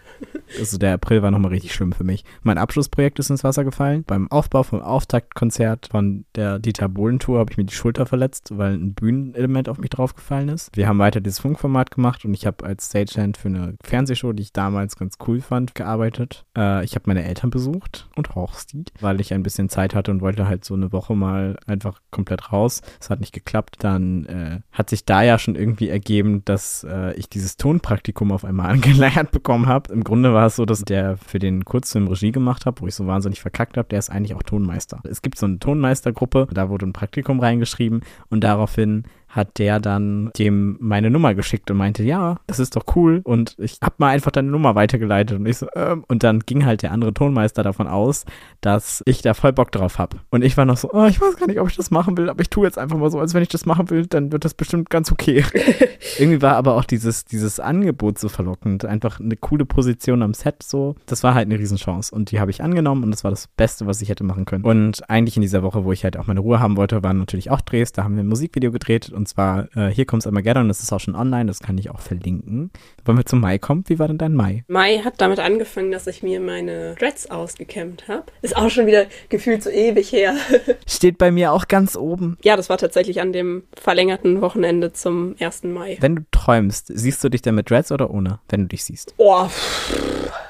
Also 0.58 0.78
der 0.78 0.94
April 0.94 1.22
war 1.22 1.32
nochmal 1.32 1.52
richtig 1.52 1.74
schlimm 1.74 1.92
für 1.92 2.04
mich. 2.04 2.24
Mein 2.44 2.58
Abschlussprojekt 2.58 3.20
ist 3.20 3.30
ins 3.30 3.44
Wasser 3.44 3.64
gefallen. 3.64 4.04
Beim 4.06 4.30
Aufbau 4.32 4.64
vom 4.64 4.82
Auftaktkonzert 4.82 5.88
von 5.92 6.26
der 6.36 6.60
Dieter 6.60 6.90
Bohlen 6.90 7.20
Tour 7.20 7.40
habe 7.40 7.52
ich 7.52 7.58
mir 7.58 7.66
die 7.66 7.74
Schulter 7.74 8.06
verletzt, 8.06 8.58
weil 8.58 8.74
ein 8.74 8.94
Bühnenelement 8.94 9.70
auf 9.70 9.78
mich 9.78 9.90
draufgefallen 9.90 10.50
ist. 10.50 10.76
Wir 10.76 10.88
haben 10.88 11.00
weiter 11.00 11.22
dieses 11.22 11.40
Funkformat 11.40 11.92
gemacht 11.92 12.26
und 12.26 12.34
ich 12.34 12.46
habe 12.46 12.66
als 12.66 12.88
Stagehand 12.88 13.38
für 13.38 13.50
eine 13.50 13.76
Fernsehshow, 13.84 14.34
die 14.34 14.44
ich 14.44 14.54
damals 14.54 14.96
ganz 14.96 15.18
cool 15.28 15.42
fand, 15.42 15.76
gearbeitet. 15.76 16.46
Äh, 16.58 16.84
ich 16.84 16.96
habe 16.96 17.04
meine 17.08 17.24
Eltern 17.24 17.50
besucht 17.50 18.10
und 18.16 18.36
Hochstie, 18.36 18.86
weil 19.00 19.22
ich 19.22 19.34
ein 19.34 19.44
bisschen 19.44 19.70
Zeit 19.70 19.96
hatte 19.96 20.12
und 20.12 20.22
wollte 20.22 20.48
halt 20.48 20.66
so 20.66 20.74
eine 20.74 20.92
Woche 20.92 21.16
mal 21.16 21.58
einfach 21.68 22.02
komplett 22.12 22.52
raus. 22.52 22.82
Es 23.00 23.10
hat 23.10 23.20
nicht 23.20 23.34
geklappt. 23.34 23.78
Dann 23.80 24.26
äh, 24.26 24.60
hat 24.72 24.90
sich 24.90 25.06
da 25.06 25.22
ja 25.22 25.40
schon 25.40 25.56
irgendwie 25.56 25.90
ergeben, 25.90 26.44
dass 26.46 26.86
äh, 26.90 27.14
ich 27.14 27.30
dieses 27.30 27.58
Tonpraktikum 27.58 28.32
auf 28.32 28.46
einmal 28.46 28.70
angelernt 28.72 29.32
bekommen 29.40 29.68
habe. 29.68 29.92
Im 29.94 30.04
Grunde 30.04 30.34
war 30.34 30.48
es 30.48 30.58
so, 30.58 30.66
dass 30.66 30.84
der 30.84 31.18
für 31.18 31.40
den 31.40 31.64
Kurzfilm 31.64 32.08
Regie 32.08 32.32
gemacht 32.32 32.66
hat, 32.66 32.82
wo 32.82 32.88
ich 32.88 32.96
so 32.96 33.08
wahnsinnig 33.08 33.40
verkackt 33.40 33.78
habe, 33.78 33.88
der 33.88 34.00
ist 34.00 34.10
eigentlich 34.10 34.36
auch 34.36 34.44
Tonmeister. 34.44 35.00
Es 35.04 35.22
gibt 35.22 35.38
so 35.38 35.46
eine 35.46 35.60
Tonmeistergruppe, 35.60 36.48
da 36.52 36.70
wurde 36.70 36.86
ein 36.86 36.94
Praktikum 36.94 37.40
reingeschrieben 37.40 38.02
und 38.30 38.44
daraufhin 38.44 39.06
hat 39.30 39.60
der 39.60 39.80
dann 39.80 40.32
dem 40.38 40.78
meine 40.80 41.12
Nummer 41.12 41.36
geschickt 41.36 41.70
und 41.70 41.78
meinte, 41.78 42.04
ja, 42.04 42.38
das 42.48 42.60
ist 42.60 42.76
doch 42.76 42.84
cool. 42.96 43.22
Und 43.24 43.56
ich 43.60 43.78
hab 43.82 44.00
mal 44.00 44.10
einfach 44.10 44.32
deine 44.32 44.50
Nummer 44.50 44.74
weitergeleitet. 44.74 45.40
Und 45.40 45.46
ich 45.46 45.58
so, 45.58 45.68
ähm, 45.76 46.04
und 46.08 46.24
dann 46.24 46.40
ging 46.40 46.66
halt 46.66 46.82
der 46.82 46.92
andere 46.92 47.14
Tonmeister 47.14 47.62
davon 47.62 47.88
aus, 47.88 48.26
dass 48.62 49.04
ich 49.06 49.22
da 49.22 49.36
voll 49.36 49.54
Bock 49.54 49.72
drauf 49.72 50.00
hab. 50.00 50.16
Und 50.32 50.44
ich 50.44 50.58
war 50.58 50.66
noch 50.66 50.78
so, 50.78 50.92
oh, 50.92 51.06
ich 51.06 51.22
weiß 51.22 51.38
gar 51.38 51.48
nicht, 51.48 51.60
ob 51.60 51.70
ich 51.70 51.76
das 51.76 51.92
machen 51.92 52.18
will, 52.18 52.30
aber 52.30 52.42
ich 52.42 52.50
tue 52.50 52.66
jetzt 52.66 52.80
einfach 52.80 52.98
mal 52.98 53.12
so, 53.12 53.20
als 53.20 53.36
wenn 53.36 53.44
ich 53.44 53.50
das 53.50 53.68
machen 53.68 53.90
will, 53.92 54.08
dann 54.08 54.32
wird 54.32 54.46
das 54.46 54.56
bestimmt 54.56 54.90
ganz 54.90 55.12
okay. 55.12 55.44
Irgendwie 56.18 56.42
war 56.42 56.56
aber 56.56 56.76
auch 56.76 56.86
dieses, 56.86 57.26
dieses 57.26 57.60
Angebot 57.60 58.18
so 58.18 58.30
verlockend. 58.30 58.84
Einfach 58.86 59.20
eine 59.20 59.36
coole 59.36 59.66
Position 59.66 60.24
am 60.24 60.34
Set 60.34 60.64
so. 60.64 60.96
Das 61.06 61.22
war 61.24 61.36
halt 61.36 61.46
eine 61.46 61.60
Riesenchance. 61.60 62.14
Und 62.14 62.32
die 62.32 62.40
habe 62.40 62.50
ich 62.50 62.64
angenommen 62.64 63.04
und 63.04 63.12
das 63.12 63.24
war 63.24 63.32
das 63.32 63.48
Beste, 63.48 63.86
was 63.86 64.02
ich 64.02 64.10
hätte 64.10 64.24
machen 64.24 64.46
können. 64.46 64.64
Und 64.64 65.08
eigentlich 65.08 65.38
in 65.38 65.42
dieser 65.42 65.62
Woche, 65.62 65.86
wo 65.86 65.92
ich 65.92 66.04
halt 66.04 66.18
auch 66.18 66.26
meine 66.26 66.40
Ruhe 66.40 66.60
haben 66.60 66.78
wollte, 66.78 67.04
waren 67.04 67.20
natürlich 67.20 67.52
auch 67.52 67.62
Drehs. 67.62 67.92
Da 67.92 68.04
haben 68.04 68.16
wir 68.16 68.24
ein 68.24 68.28
Musikvideo 68.28 68.72
gedreht 68.72 69.12
und 69.20 69.28
zwar 69.28 69.68
äh, 69.76 69.90
Hier 69.90 70.06
kommt's 70.06 70.26
Armageddon, 70.26 70.70
das 70.70 70.82
ist 70.82 70.92
auch 70.94 71.00
schon 71.00 71.14
online, 71.14 71.46
das 71.46 71.60
kann 71.60 71.78
ich 71.78 71.92
auch 71.92 72.00
verlinken. 72.00 72.72
Wollen 73.06 73.18
wir 73.18 73.26
zum 73.26 73.42
Mai 73.42 73.58
kommen? 73.58 73.84
Wie 73.88 74.00
war 74.00 74.08
denn 74.08 74.18
dein 74.18 74.34
Mai? 74.34 74.64
Mai 74.68 75.00
hat 75.00 75.16
damit 75.18 75.40
angefangen, 75.40 75.92
dass 75.92 76.08
ich 76.08 76.24
mir 76.24 76.40
meine 76.40 76.96
Dreads 76.96 77.30
ausgekämmt 77.30 78.08
habe. 78.08 78.24
Ist 78.42 78.56
auch 78.56 78.70
schon 78.70 78.88
wieder 78.88 79.06
gefühlt 79.28 79.62
so 79.62 79.70
ewig 79.70 80.12
her. 80.12 80.36
Steht 80.88 81.18
bei 81.18 81.32
mir 81.32 81.52
auch 81.52 81.68
ganz 81.68 81.98
oben. 81.98 82.38
Ja, 82.44 82.56
das 82.56 82.70
war 82.70 82.78
tatsächlich 82.78 83.20
an 83.20 83.34
dem 83.34 83.64
verlängerten 83.74 84.42
Wochenende 84.42 84.94
zum 84.94 85.36
1. 85.40 85.64
Mai. 85.64 85.98
Wenn 86.00 86.16
du 86.16 86.22
träumst, 86.32 86.88
siehst 86.88 87.22
du 87.24 87.30
dich 87.30 87.42
denn 87.42 87.56
mit 87.56 87.70
Dreads 87.70 87.92
oder 87.92 88.10
ohne, 88.10 88.40
wenn 88.48 88.62
du 88.62 88.68
dich 88.68 88.86
siehst? 88.86 89.18
Boah. 89.18 89.52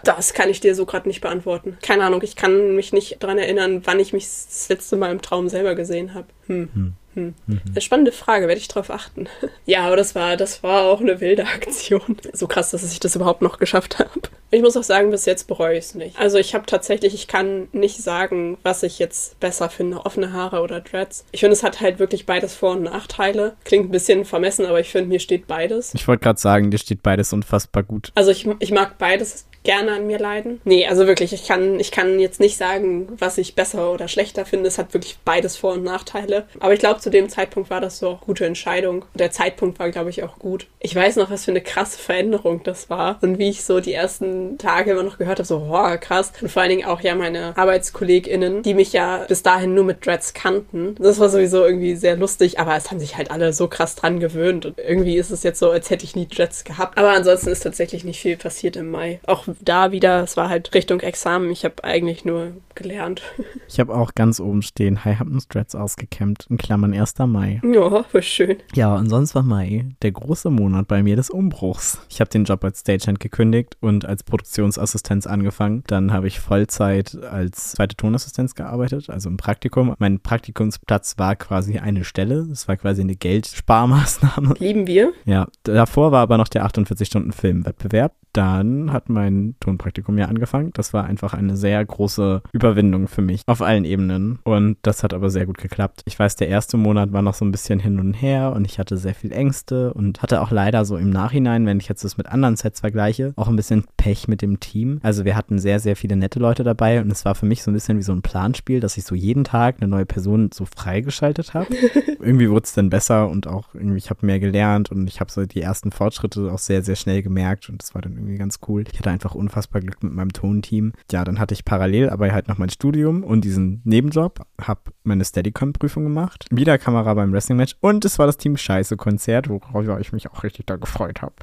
Das 0.03 0.33
kann 0.33 0.49
ich 0.49 0.59
dir 0.59 0.75
so 0.75 0.85
gerade 0.85 1.07
nicht 1.07 1.21
beantworten. 1.21 1.77
Keine 1.81 2.03
Ahnung, 2.05 2.21
ich 2.23 2.35
kann 2.35 2.75
mich 2.75 2.93
nicht 2.93 3.21
daran 3.21 3.37
erinnern, 3.37 3.81
wann 3.85 3.99
ich 3.99 4.13
mich 4.13 4.23
das 4.23 4.69
letzte 4.69 4.95
Mal 4.95 5.11
im 5.11 5.21
Traum 5.21 5.49
selber 5.49 5.75
gesehen 5.75 6.13
habe. 6.13 6.27
Hm. 6.47 6.69
Hm. 6.73 6.93
Hm. 7.15 7.33
Mhm. 7.47 7.61
Eine 7.69 7.81
spannende 7.81 8.11
Frage, 8.11 8.47
werde 8.47 8.59
ich 8.59 8.67
darauf 8.67 8.89
achten. 8.89 9.27
ja, 9.65 9.81
aber 9.85 9.95
das 9.95 10.15
war, 10.15 10.37
das 10.37 10.63
war 10.63 10.83
auch 10.83 11.01
eine 11.01 11.19
wilde 11.21 11.45
Aktion. 11.45 12.17
So 12.33 12.47
krass, 12.47 12.71
dass 12.71 12.91
ich 12.91 12.99
das 12.99 13.15
überhaupt 13.15 13.41
noch 13.41 13.59
geschafft 13.59 13.99
habe. 13.99 14.09
Ich 14.51 14.61
muss 14.61 14.75
auch 14.75 14.83
sagen, 14.83 15.11
bis 15.11 15.25
jetzt 15.25 15.47
bereue 15.47 15.77
ich 15.77 15.85
es 15.85 15.95
nicht. 15.95 16.17
Also 16.17 16.39
ich 16.39 16.55
habe 16.55 16.65
tatsächlich, 16.65 17.13
ich 17.13 17.27
kann 17.27 17.67
nicht 17.71 17.97
sagen, 17.97 18.57
was 18.63 18.81
ich 18.81 18.97
jetzt 18.97 19.39
besser 19.39 19.69
finde, 19.69 20.05
offene 20.05 20.33
Haare 20.33 20.61
oder 20.61 20.81
Dreads. 20.81 21.25
Ich 21.31 21.41
finde, 21.41 21.53
es 21.53 21.61
hat 21.61 21.81
halt 21.81 21.99
wirklich 21.99 22.25
beides 22.25 22.55
Vor- 22.55 22.71
und 22.71 22.83
Nachteile. 22.83 23.55
Klingt 23.63 23.89
ein 23.89 23.91
bisschen 23.91 24.25
vermessen, 24.25 24.65
aber 24.65 24.79
ich 24.79 24.89
finde, 24.89 25.09
mir 25.09 25.19
steht 25.19 25.45
beides. 25.45 25.93
Ich 25.93 26.07
wollte 26.07 26.23
gerade 26.23 26.39
sagen, 26.39 26.71
dir 26.71 26.79
steht 26.79 27.03
beides 27.03 27.31
unfassbar 27.31 27.83
gut. 27.83 28.11
Also 28.15 28.31
ich, 28.31 28.47
ich 28.59 28.71
mag 28.71 28.97
beides 28.97 29.45
gerne 29.63 29.93
an 29.93 30.07
mir 30.07 30.19
leiden. 30.19 30.61
Nee, 30.63 30.87
also 30.87 31.07
wirklich, 31.07 31.33
ich 31.33 31.47
kann, 31.47 31.79
ich 31.79 31.91
kann 31.91 32.19
jetzt 32.19 32.39
nicht 32.39 32.57
sagen, 32.57 33.07
was 33.17 33.37
ich 33.37 33.55
besser 33.55 33.91
oder 33.91 34.07
schlechter 34.07 34.45
finde. 34.45 34.67
Es 34.67 34.77
hat 34.77 34.93
wirklich 34.93 35.17
beides 35.25 35.57
Vor- 35.57 35.73
und 35.73 35.83
Nachteile. 35.83 36.47
Aber 36.59 36.73
ich 36.73 36.79
glaube, 36.79 36.99
zu 36.99 37.09
dem 37.09 37.29
Zeitpunkt 37.29 37.69
war 37.69 37.81
das 37.81 37.99
so 37.99 38.09
eine 38.09 38.17
gute 38.17 38.45
Entscheidung. 38.45 39.05
Der 39.13 39.31
Zeitpunkt 39.31 39.79
war, 39.79 39.89
glaube 39.89 40.09
ich, 40.09 40.23
auch 40.23 40.39
gut. 40.39 40.67
Ich 40.79 40.95
weiß 40.95 41.17
noch, 41.17 41.29
was 41.29 41.45
für 41.45 41.51
eine 41.51 41.61
krasse 41.61 41.99
Veränderung 41.99 42.63
das 42.63 42.89
war. 42.89 43.17
Und 43.21 43.37
wie 43.37 43.49
ich 43.49 43.63
so 43.63 43.79
die 43.79 43.93
ersten 43.93 44.57
Tage 44.57 44.91
immer 44.91 45.03
noch 45.03 45.17
gehört 45.17 45.39
habe, 45.39 45.47
so, 45.47 45.59
boah, 45.59 45.97
krass. 45.97 46.31
Und 46.41 46.51
vor 46.51 46.61
allen 46.61 46.71
Dingen 46.71 46.85
auch 46.85 47.01
ja 47.01 47.15
meine 47.15 47.57
ArbeitskollegInnen, 47.57 48.63
die 48.63 48.73
mich 48.73 48.93
ja 48.93 49.25
bis 49.27 49.43
dahin 49.43 49.73
nur 49.73 49.83
mit 49.83 50.05
Dreads 50.05 50.33
kannten. 50.33 50.95
Das 50.99 51.19
war 51.19 51.29
sowieso 51.29 51.65
irgendwie 51.65 51.95
sehr 51.95 52.15
lustig, 52.15 52.59
aber 52.59 52.75
es 52.75 52.89
haben 52.89 52.99
sich 52.99 53.17
halt 53.17 53.31
alle 53.31 53.53
so 53.53 53.67
krass 53.67 53.95
dran 53.95 54.19
gewöhnt. 54.19 54.65
Und 54.65 54.77
irgendwie 54.77 55.17
ist 55.17 55.31
es 55.31 55.43
jetzt 55.43 55.59
so, 55.59 55.69
als 55.69 55.89
hätte 55.89 56.05
ich 56.05 56.15
nie 56.15 56.27
Dreads 56.27 56.63
gehabt. 56.63 56.97
Aber 56.97 57.09
ansonsten 57.09 57.49
ist 57.49 57.63
tatsächlich 57.63 58.03
nicht 58.03 58.19
viel 58.19 58.37
passiert 58.37 58.75
im 58.75 58.89
Mai. 58.89 59.19
Auch 59.25 59.48
da 59.61 59.91
wieder, 59.91 60.23
es 60.23 60.37
war 60.37 60.49
halt 60.49 60.73
Richtung 60.73 60.99
Examen. 60.99 61.49
Ich 61.51 61.65
habe 61.65 61.83
eigentlich 61.83 62.25
nur 62.25 62.53
gelernt. 62.75 63.21
Ich 63.71 63.79
habe 63.79 63.93
auch 63.93 64.15
ganz 64.15 64.39
oben 64.39 64.63
stehen, 64.63 65.05
High 65.05 65.19
Hampton 65.19 65.39
Strats 65.39 65.75
ausgekämmt, 65.75 66.47
in 66.49 66.57
Klammern 66.57 66.91
1. 66.91 67.19
Mai. 67.19 67.61
Ja, 67.63 68.03
war 68.11 68.21
schön. 68.21 68.57
Ja, 68.73 68.95
und 68.95 69.09
sonst 69.09 69.35
war 69.35 69.43
Mai 69.43 69.85
der 70.01 70.11
große 70.11 70.49
Monat 70.49 70.87
bei 70.87 71.03
mir 71.03 71.15
des 71.15 71.29
Umbruchs. 71.29 72.01
Ich 72.09 72.19
habe 72.19 72.31
den 72.31 72.45
Job 72.45 72.63
als 72.63 72.79
Stagehand 72.79 73.19
gekündigt 73.19 73.77
und 73.79 74.05
als 74.05 74.23
Produktionsassistenz 74.23 75.27
angefangen. 75.27 75.83
Dann 75.85 76.11
habe 76.11 76.27
ich 76.27 76.39
Vollzeit 76.39 77.15
als 77.23 77.73
zweite 77.73 77.95
Tonassistenz 77.95 78.55
gearbeitet, 78.55 79.09
also 79.11 79.29
im 79.29 79.37
Praktikum. 79.37 79.93
Mein 79.99 80.19
Praktikumsplatz 80.19 81.19
war 81.19 81.35
quasi 81.35 81.77
eine 81.77 82.03
Stelle. 82.03 82.47
Das 82.49 82.67
war 82.67 82.75
quasi 82.75 83.01
eine 83.01 83.15
Geldsparmaßnahme. 83.15 84.55
Lieben 84.57 84.87
wir. 84.87 85.13
Ja, 85.25 85.47
davor 85.63 86.11
war 86.11 86.21
aber 86.21 86.37
noch 86.37 86.47
der 86.47 86.65
48-Stunden-Filmwettbewerb. 86.65 88.13
Dann 88.33 88.91
hat 88.93 89.09
mein 89.09 89.38
Tonpraktikum 89.59 90.17
ja 90.17 90.25
angefangen. 90.25 90.71
Das 90.73 90.93
war 90.93 91.05
einfach 91.05 91.33
eine 91.33 91.57
sehr 91.57 91.83
große 91.83 92.41
Überwindung 92.51 93.07
für 93.07 93.21
mich 93.21 93.41
auf 93.47 93.61
allen 93.61 93.85
Ebenen. 93.85 94.39
Und 94.43 94.77
das 94.81 95.03
hat 95.03 95.13
aber 95.13 95.29
sehr 95.29 95.45
gut 95.45 95.57
geklappt. 95.57 96.01
Ich 96.05 96.17
weiß, 96.17 96.35
der 96.35 96.47
erste 96.47 96.77
Monat 96.77 97.11
war 97.13 97.21
noch 97.21 97.33
so 97.33 97.45
ein 97.45 97.51
bisschen 97.51 97.79
hin 97.79 97.99
und 97.99 98.13
her 98.13 98.53
und 98.55 98.65
ich 98.65 98.79
hatte 98.79 98.97
sehr 98.97 99.15
viel 99.15 99.31
Ängste 99.31 99.93
und 99.93 100.21
hatte 100.21 100.41
auch 100.41 100.51
leider 100.51 100.85
so 100.85 100.97
im 100.97 101.09
Nachhinein, 101.09 101.65
wenn 101.65 101.79
ich 101.79 101.87
jetzt 101.87 102.03
das 102.03 102.17
mit 102.17 102.27
anderen 102.27 102.55
Sets 102.55 102.79
vergleiche, 102.81 103.33
auch 103.35 103.47
ein 103.47 103.55
bisschen 103.55 103.85
Pech 103.97 104.27
mit 104.27 104.41
dem 104.41 104.59
Team. 104.59 104.99
Also 105.03 105.25
wir 105.25 105.35
hatten 105.35 105.59
sehr, 105.59 105.79
sehr 105.79 105.95
viele 105.95 106.15
nette 106.15 106.39
Leute 106.39 106.63
dabei 106.63 107.01
und 107.01 107.11
es 107.11 107.25
war 107.25 107.35
für 107.35 107.45
mich 107.45 107.63
so 107.63 107.71
ein 107.71 107.73
bisschen 107.73 107.97
wie 107.97 108.03
so 108.03 108.13
ein 108.13 108.21
Planspiel, 108.21 108.79
dass 108.79 108.97
ich 108.97 109.03
so 109.03 109.15
jeden 109.15 109.43
Tag 109.43 109.77
eine 109.79 109.89
neue 109.89 110.05
Person 110.05 110.51
so 110.53 110.65
freigeschaltet 110.65 111.53
habe. 111.53 111.67
irgendwie 112.19 112.49
wurde 112.49 112.65
es 112.65 112.73
dann 112.73 112.89
besser 112.89 113.29
und 113.29 113.47
auch 113.47 113.73
irgendwie, 113.73 113.97
ich 113.97 114.09
habe 114.09 114.25
mehr 114.25 114.39
gelernt 114.39 114.91
und 114.91 115.07
ich 115.07 115.19
habe 115.19 115.31
so 115.31 115.45
die 115.45 115.61
ersten 115.61 115.91
Fortschritte 115.91 116.51
auch 116.51 116.59
sehr, 116.59 116.83
sehr 116.83 116.95
schnell 116.95 117.21
gemerkt 117.21 117.69
und 117.69 117.81
das 117.81 117.95
war 117.95 118.01
dann 118.01 118.13
irgendwie 118.13 118.37
ganz 118.37 118.59
cool. 118.67 118.83
Ich 118.91 118.99
hatte 118.99 119.09
einfach 119.09 119.28
unfassbar 119.35 119.81
Glück 119.81 120.03
mit 120.03 120.13
meinem 120.13 120.33
Tonteam. 120.33 120.93
Ja, 121.11 121.23
dann 121.23 121.39
hatte 121.39 121.53
ich 121.53 121.65
parallel 121.65 122.09
aber 122.09 122.31
halt 122.31 122.47
noch 122.47 122.57
mein 122.57 122.69
Studium 122.69 123.23
und 123.23 123.43
diesen 123.43 123.81
Nebenjob, 123.83 124.45
habe 124.61 124.81
meine 125.03 125.25
Steadicam-Prüfung 125.25 126.03
gemacht, 126.03 126.45
wieder 126.51 126.77
Kamera 126.77 127.13
beim 127.13 127.31
Wrestling-Match 127.33 127.75
und 127.81 128.05
es 128.05 128.19
war 128.19 128.27
das 128.27 128.37
Team 128.37 128.57
Scheiße-Konzert, 128.57 129.49
worauf 129.49 129.99
ich 129.99 130.11
mich 130.11 130.29
auch 130.29 130.43
richtig 130.43 130.65
da 130.67 130.75
gefreut 130.75 131.21
habe. 131.21 131.35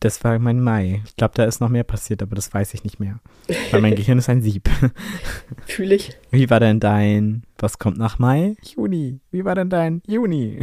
Das 0.00 0.24
war 0.24 0.38
mein 0.38 0.62
Mai. 0.62 1.02
Ich 1.04 1.16
glaube, 1.16 1.34
da 1.34 1.44
ist 1.44 1.60
noch 1.60 1.68
mehr 1.68 1.84
passiert, 1.84 2.22
aber 2.22 2.34
das 2.34 2.52
weiß 2.52 2.72
ich 2.72 2.84
nicht 2.84 3.00
mehr. 3.00 3.20
Weil 3.70 3.82
mein 3.82 3.94
Gehirn 3.94 4.16
ist 4.16 4.30
ein 4.30 4.40
Sieb. 4.40 4.70
Fühle 5.66 5.94
ich. 5.94 6.16
Wie 6.30 6.48
war 6.48 6.58
denn 6.58 6.80
dein, 6.80 7.42
was 7.58 7.78
kommt 7.78 7.98
nach 7.98 8.18
Mai? 8.18 8.56
Juni. 8.62 9.20
Wie 9.30 9.44
war 9.44 9.54
denn 9.54 9.68
dein 9.68 10.00
Juni? 10.06 10.60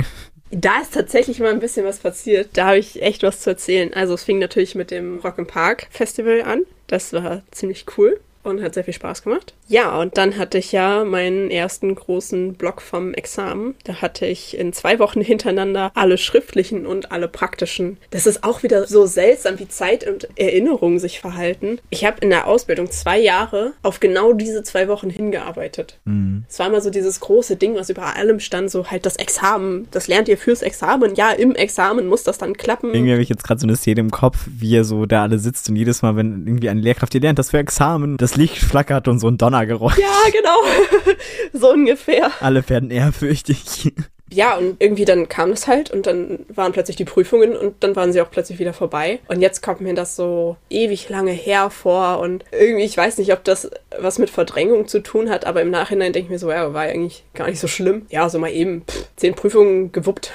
Da 0.51 0.81
ist 0.81 0.93
tatsächlich 0.93 1.39
mal 1.39 1.51
ein 1.51 1.59
bisschen 1.59 1.85
was 1.85 1.99
passiert. 1.99 2.49
Da 2.53 2.67
habe 2.67 2.77
ich 2.77 3.01
echt 3.01 3.23
was 3.23 3.41
zu 3.41 3.49
erzählen. 3.49 3.93
Also 3.93 4.13
es 4.13 4.23
fing 4.23 4.39
natürlich 4.39 4.75
mit 4.75 4.91
dem 4.91 5.19
Rock 5.19 5.37
im 5.37 5.47
Park 5.47 5.87
Festival 5.89 6.41
an. 6.41 6.63
Das 6.87 7.11
war 7.13 7.43
ziemlich 7.51 7.85
cool 7.97 8.19
und 8.47 8.61
hat 8.61 8.73
sehr 8.73 8.83
viel 8.83 8.93
Spaß 8.93 9.23
gemacht. 9.23 9.53
Ja, 9.67 9.99
und 9.99 10.17
dann 10.17 10.37
hatte 10.37 10.57
ich 10.57 10.71
ja 10.71 11.03
meinen 11.03 11.51
ersten 11.51 11.93
großen 11.93 12.53
Block 12.53 12.81
vom 12.81 13.13
Examen. 13.13 13.75
Da 13.83 13.95
hatte 14.01 14.25
ich 14.25 14.57
in 14.57 14.73
zwei 14.73 14.99
Wochen 14.99 15.21
hintereinander 15.27 15.91
alle 15.93 16.17
schriftlichen 16.17 16.85
und 16.85 17.11
alle 17.11 17.27
praktischen. 17.27 17.97
Das 18.11 18.25
ist 18.25 18.43
auch 18.43 18.63
wieder 18.63 18.87
so 18.87 19.05
seltsam, 19.05 19.59
wie 19.59 19.67
Zeit 19.67 20.07
und 20.07 20.27
Erinnerung 20.37 20.99
sich 20.99 21.19
verhalten. 21.19 21.79
Ich 21.89 22.05
habe 22.05 22.17
in 22.21 22.29
der 22.29 22.47
Ausbildung 22.47 22.89
zwei 22.91 23.19
Jahre 23.19 23.73
auf 23.83 23.99
genau 23.99 24.33
diese 24.33 24.63
zwei 24.63 24.87
Wochen 24.87 25.09
hingearbeitet. 25.09 25.99
Mhm. 26.05 26.45
Es 26.49 26.59
war 26.59 26.67
immer 26.67 26.81
so 26.81 26.89
dieses 26.89 27.19
große 27.19 27.55
Ding, 27.55 27.75
was 27.75 27.89
über 27.89 28.15
allem 28.15 28.39
stand, 28.39 28.71
so 28.71 28.89
halt 28.89 29.05
das 29.05 29.17
Examen. 29.17 29.87
Das 29.91 30.07
lernt 30.07 30.27
ihr 30.27 30.37
fürs 30.37 30.61
Examen. 30.61 31.15
Ja, 31.15 31.31
im 31.31 31.55
Examen 31.55 32.07
muss 32.07 32.23
das 32.23 32.37
dann 32.37 32.55
klappen. 32.55 32.93
Irgendwie 32.93 33.11
habe 33.11 33.21
ich 33.21 33.29
jetzt 33.29 33.43
gerade 33.43 33.59
so 33.59 33.67
eine 33.67 33.75
Szene 33.75 33.99
im 34.01 34.11
Kopf, 34.11 34.47
wie 34.47 34.75
er 34.75 34.83
so 34.83 35.05
da 35.05 35.23
alle 35.23 35.39
sitzt 35.39 35.69
und 35.69 35.75
jedes 35.75 36.01
Mal, 36.01 36.15
wenn 36.15 36.47
irgendwie 36.47 36.69
eine 36.69 36.81
Lehrkraft, 36.81 37.13
ihr 37.15 37.21
lernt 37.21 37.39
das 37.39 37.51
für 37.51 37.57
Examen, 37.57 38.17
das 38.17 38.36
Licht 38.37 38.59
flackert 38.59 39.07
und 39.07 39.19
so 39.19 39.27
ein 39.27 39.37
Donnergeräusch. 39.37 39.97
Ja, 39.97 40.31
genau. 40.31 41.15
so 41.53 41.71
ungefähr. 41.71 42.31
Alle 42.39 42.67
werden 42.69 42.91
ehrfürchtig. 42.91 43.93
Ja, 44.31 44.57
und 44.57 44.81
irgendwie 44.81 45.05
dann 45.05 45.29
kam 45.29 45.51
es 45.51 45.67
halt 45.67 45.89
und 45.89 46.05
dann 46.05 46.39
waren 46.49 46.73
plötzlich 46.73 46.97
die 46.97 47.05
Prüfungen 47.05 47.55
und 47.55 47.75
dann 47.81 47.95
waren 47.95 48.11
sie 48.11 48.21
auch 48.21 48.29
plötzlich 48.29 48.59
wieder 48.59 48.73
vorbei. 48.73 49.19
Und 49.27 49.41
jetzt 49.41 49.61
kommt 49.61 49.81
mir 49.81 49.93
das 49.93 50.15
so 50.15 50.57
ewig 50.69 51.07
lange 51.09 51.31
her 51.31 51.69
vor 51.69 52.19
und 52.19 52.43
irgendwie, 52.51 52.83
ich 52.83 52.97
weiß 52.97 53.17
nicht, 53.19 53.31
ob 53.31 53.43
das 53.43 53.69
was 53.97 54.19
mit 54.19 54.29
Verdrängung 54.29 54.87
zu 54.87 55.01
tun 55.01 55.29
hat, 55.29 55.45
aber 55.45 55.61
im 55.61 55.71
Nachhinein 55.71 56.13
denke 56.13 56.25
ich 56.25 56.31
mir 56.31 56.39
so, 56.39 56.51
ja, 56.51 56.73
war 56.73 56.81
eigentlich 56.83 57.23
gar 57.33 57.49
nicht 57.49 57.59
so 57.59 57.67
schlimm. 57.67 58.05
Ja, 58.09 58.29
so 58.29 58.37
mal 58.39 58.51
eben 58.51 58.83
pff, 58.83 59.07
zehn 59.15 59.33
Prüfungen 59.33 59.91
gewuppt. 59.91 60.31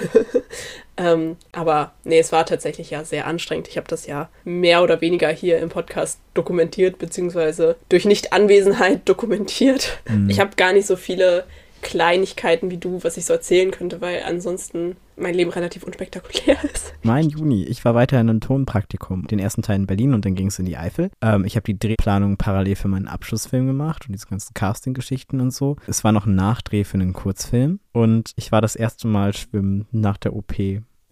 ähm, 0.96 1.36
aber 1.52 1.92
nee, 2.04 2.18
es 2.18 2.32
war 2.32 2.46
tatsächlich 2.46 2.90
ja 2.90 3.04
sehr 3.04 3.26
anstrengend. 3.26 3.68
Ich 3.68 3.76
habe 3.76 3.88
das 3.88 4.06
ja 4.06 4.30
mehr 4.44 4.82
oder 4.82 5.00
weniger 5.00 5.28
hier 5.28 5.58
im 5.58 5.68
Podcast 5.68 6.18
dokumentiert, 6.34 6.98
beziehungsweise 6.98 7.76
durch 7.88 8.04
Nichtanwesenheit 8.06 9.00
dokumentiert. 9.04 9.98
Mhm. 10.08 10.30
Ich 10.30 10.40
habe 10.40 10.56
gar 10.56 10.72
nicht 10.72 10.86
so 10.86 10.96
viele 10.96 11.44
Kleinigkeiten 11.82 12.70
wie 12.70 12.78
du, 12.78 13.04
was 13.04 13.16
ich 13.16 13.26
so 13.26 13.32
erzählen 13.34 13.70
könnte, 13.70 14.00
weil 14.00 14.22
ansonsten 14.24 14.96
mein 15.16 15.34
Leben 15.34 15.50
relativ 15.50 15.82
unspektakulär 15.82 16.56
ist. 16.72 16.94
Mein 17.02 17.28
Juni. 17.28 17.64
Ich 17.64 17.84
war 17.84 17.94
weiter 17.94 18.20
in 18.20 18.30
einem 18.30 18.40
Tonpraktikum. 18.40 19.26
Den 19.26 19.38
ersten 19.38 19.62
Teil 19.62 19.76
in 19.76 19.86
Berlin 19.86 20.14
und 20.14 20.24
dann 20.24 20.34
ging 20.34 20.46
es 20.46 20.58
in 20.58 20.64
die 20.64 20.76
Eifel. 20.76 21.10
Ähm, 21.20 21.44
ich 21.44 21.56
habe 21.56 21.64
die 21.64 21.78
Drehplanung 21.78 22.36
parallel 22.36 22.76
für 22.76 22.88
meinen 22.88 23.08
Abschlussfilm 23.08 23.66
gemacht 23.66 24.06
und 24.06 24.12
diese 24.12 24.26
ganzen 24.26 24.54
Casting-Geschichten 24.54 25.40
und 25.40 25.50
so. 25.52 25.76
Es 25.86 26.04
war 26.04 26.12
noch 26.12 26.26
ein 26.26 26.34
Nachdreh 26.34 26.84
für 26.84 26.94
einen 26.94 27.12
Kurzfilm 27.12 27.80
und 27.92 28.32
ich 28.36 28.52
war 28.52 28.62
das 28.62 28.76
erste 28.76 29.06
Mal 29.08 29.34
schwimmen 29.34 29.86
nach 29.90 30.16
der 30.16 30.34
OP 30.34 30.54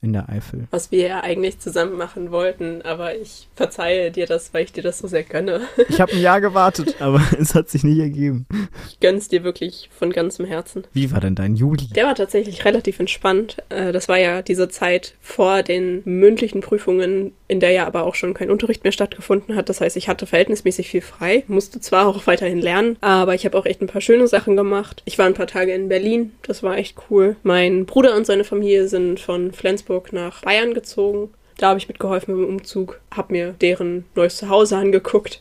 in 0.02 0.12
der 0.14 0.28
Eifel. 0.28 0.66
Was 0.70 0.90
wir 0.90 1.06
ja 1.06 1.20
eigentlich 1.20 1.58
zusammen 1.58 1.96
machen 1.98 2.30
wollten, 2.30 2.80
aber 2.82 3.14
ich 3.16 3.48
verzeihe 3.54 4.10
dir 4.10 4.26
das, 4.26 4.54
weil 4.54 4.64
ich 4.64 4.72
dir 4.72 4.82
das 4.82 4.98
so 4.98 5.08
sehr 5.08 5.22
gönne. 5.22 5.60
Ich 5.88 6.00
habe 6.00 6.12
ein 6.12 6.20
Jahr 6.20 6.40
gewartet, 6.40 6.96
aber 7.00 7.20
es 7.38 7.54
hat 7.54 7.68
sich 7.68 7.84
nicht 7.84 7.98
ergeben. 7.98 8.46
Ich 8.88 9.00
gönn's 9.00 9.28
dir 9.28 9.44
wirklich 9.44 9.90
von 9.92 10.10
ganzem 10.10 10.46
Herzen. 10.46 10.84
Wie 10.94 11.10
war 11.12 11.20
denn 11.20 11.34
dein 11.34 11.54
Juli? 11.56 11.88
Der 11.94 12.06
war 12.06 12.14
tatsächlich 12.14 12.64
relativ 12.64 12.98
entspannt. 13.00 13.58
Äh, 13.68 13.92
Das 13.92 14.08
war 14.08 14.18
ja 14.18 14.40
diese 14.40 14.68
Zeit 14.68 15.14
vor 15.20 15.62
den 15.62 16.00
mündlichen 16.04 16.60
Prüfungen, 16.60 17.32
in 17.48 17.60
der 17.60 17.72
ja 17.72 17.86
aber 17.86 18.04
auch 18.04 18.14
schon 18.14 18.32
kein 18.34 18.50
Unterricht 18.50 18.84
mehr 18.84 18.92
stattgefunden 18.92 19.56
hat. 19.56 19.68
Das 19.68 19.80
heißt, 19.80 19.96
ich 19.96 20.08
hatte 20.08 20.26
verhältnismäßig 20.26 20.88
viel 20.88 21.02
frei, 21.02 21.44
musste 21.48 21.80
zwar 21.80 22.06
auch 22.06 22.26
weiterhin 22.26 22.60
lernen, 22.60 22.96
aber 23.00 23.34
ich 23.34 23.44
habe 23.44 23.58
auch 23.58 23.66
echt 23.66 23.82
ein 23.82 23.88
paar 23.88 24.00
schöne 24.00 24.28
Sachen 24.28 24.56
gemacht. 24.56 25.02
Ich 25.04 25.18
war 25.18 25.26
ein 25.26 25.34
paar 25.34 25.46
Tage 25.48 25.72
in 25.74 25.88
Berlin, 25.88 26.32
das 26.42 26.62
war 26.62 26.78
echt 26.78 26.96
cool. 27.10 27.36
Mein 27.42 27.84
Bruder 27.84 28.16
und 28.16 28.24
seine 28.26 28.44
Familie 28.44 28.88
sind 28.88 29.20
von 29.20 29.52
Flensburg 29.52 29.89
nach 30.12 30.42
Bayern 30.42 30.74
gezogen. 30.74 31.32
Da 31.58 31.68
habe 31.68 31.78
ich 31.78 31.88
mitgeholfen 31.88 32.34
beim 32.34 32.46
Umzug, 32.46 33.00
habe 33.14 33.32
mir 33.32 33.52
deren 33.60 34.06
neues 34.14 34.38
Zuhause 34.38 34.76
angeguckt. 34.76 35.40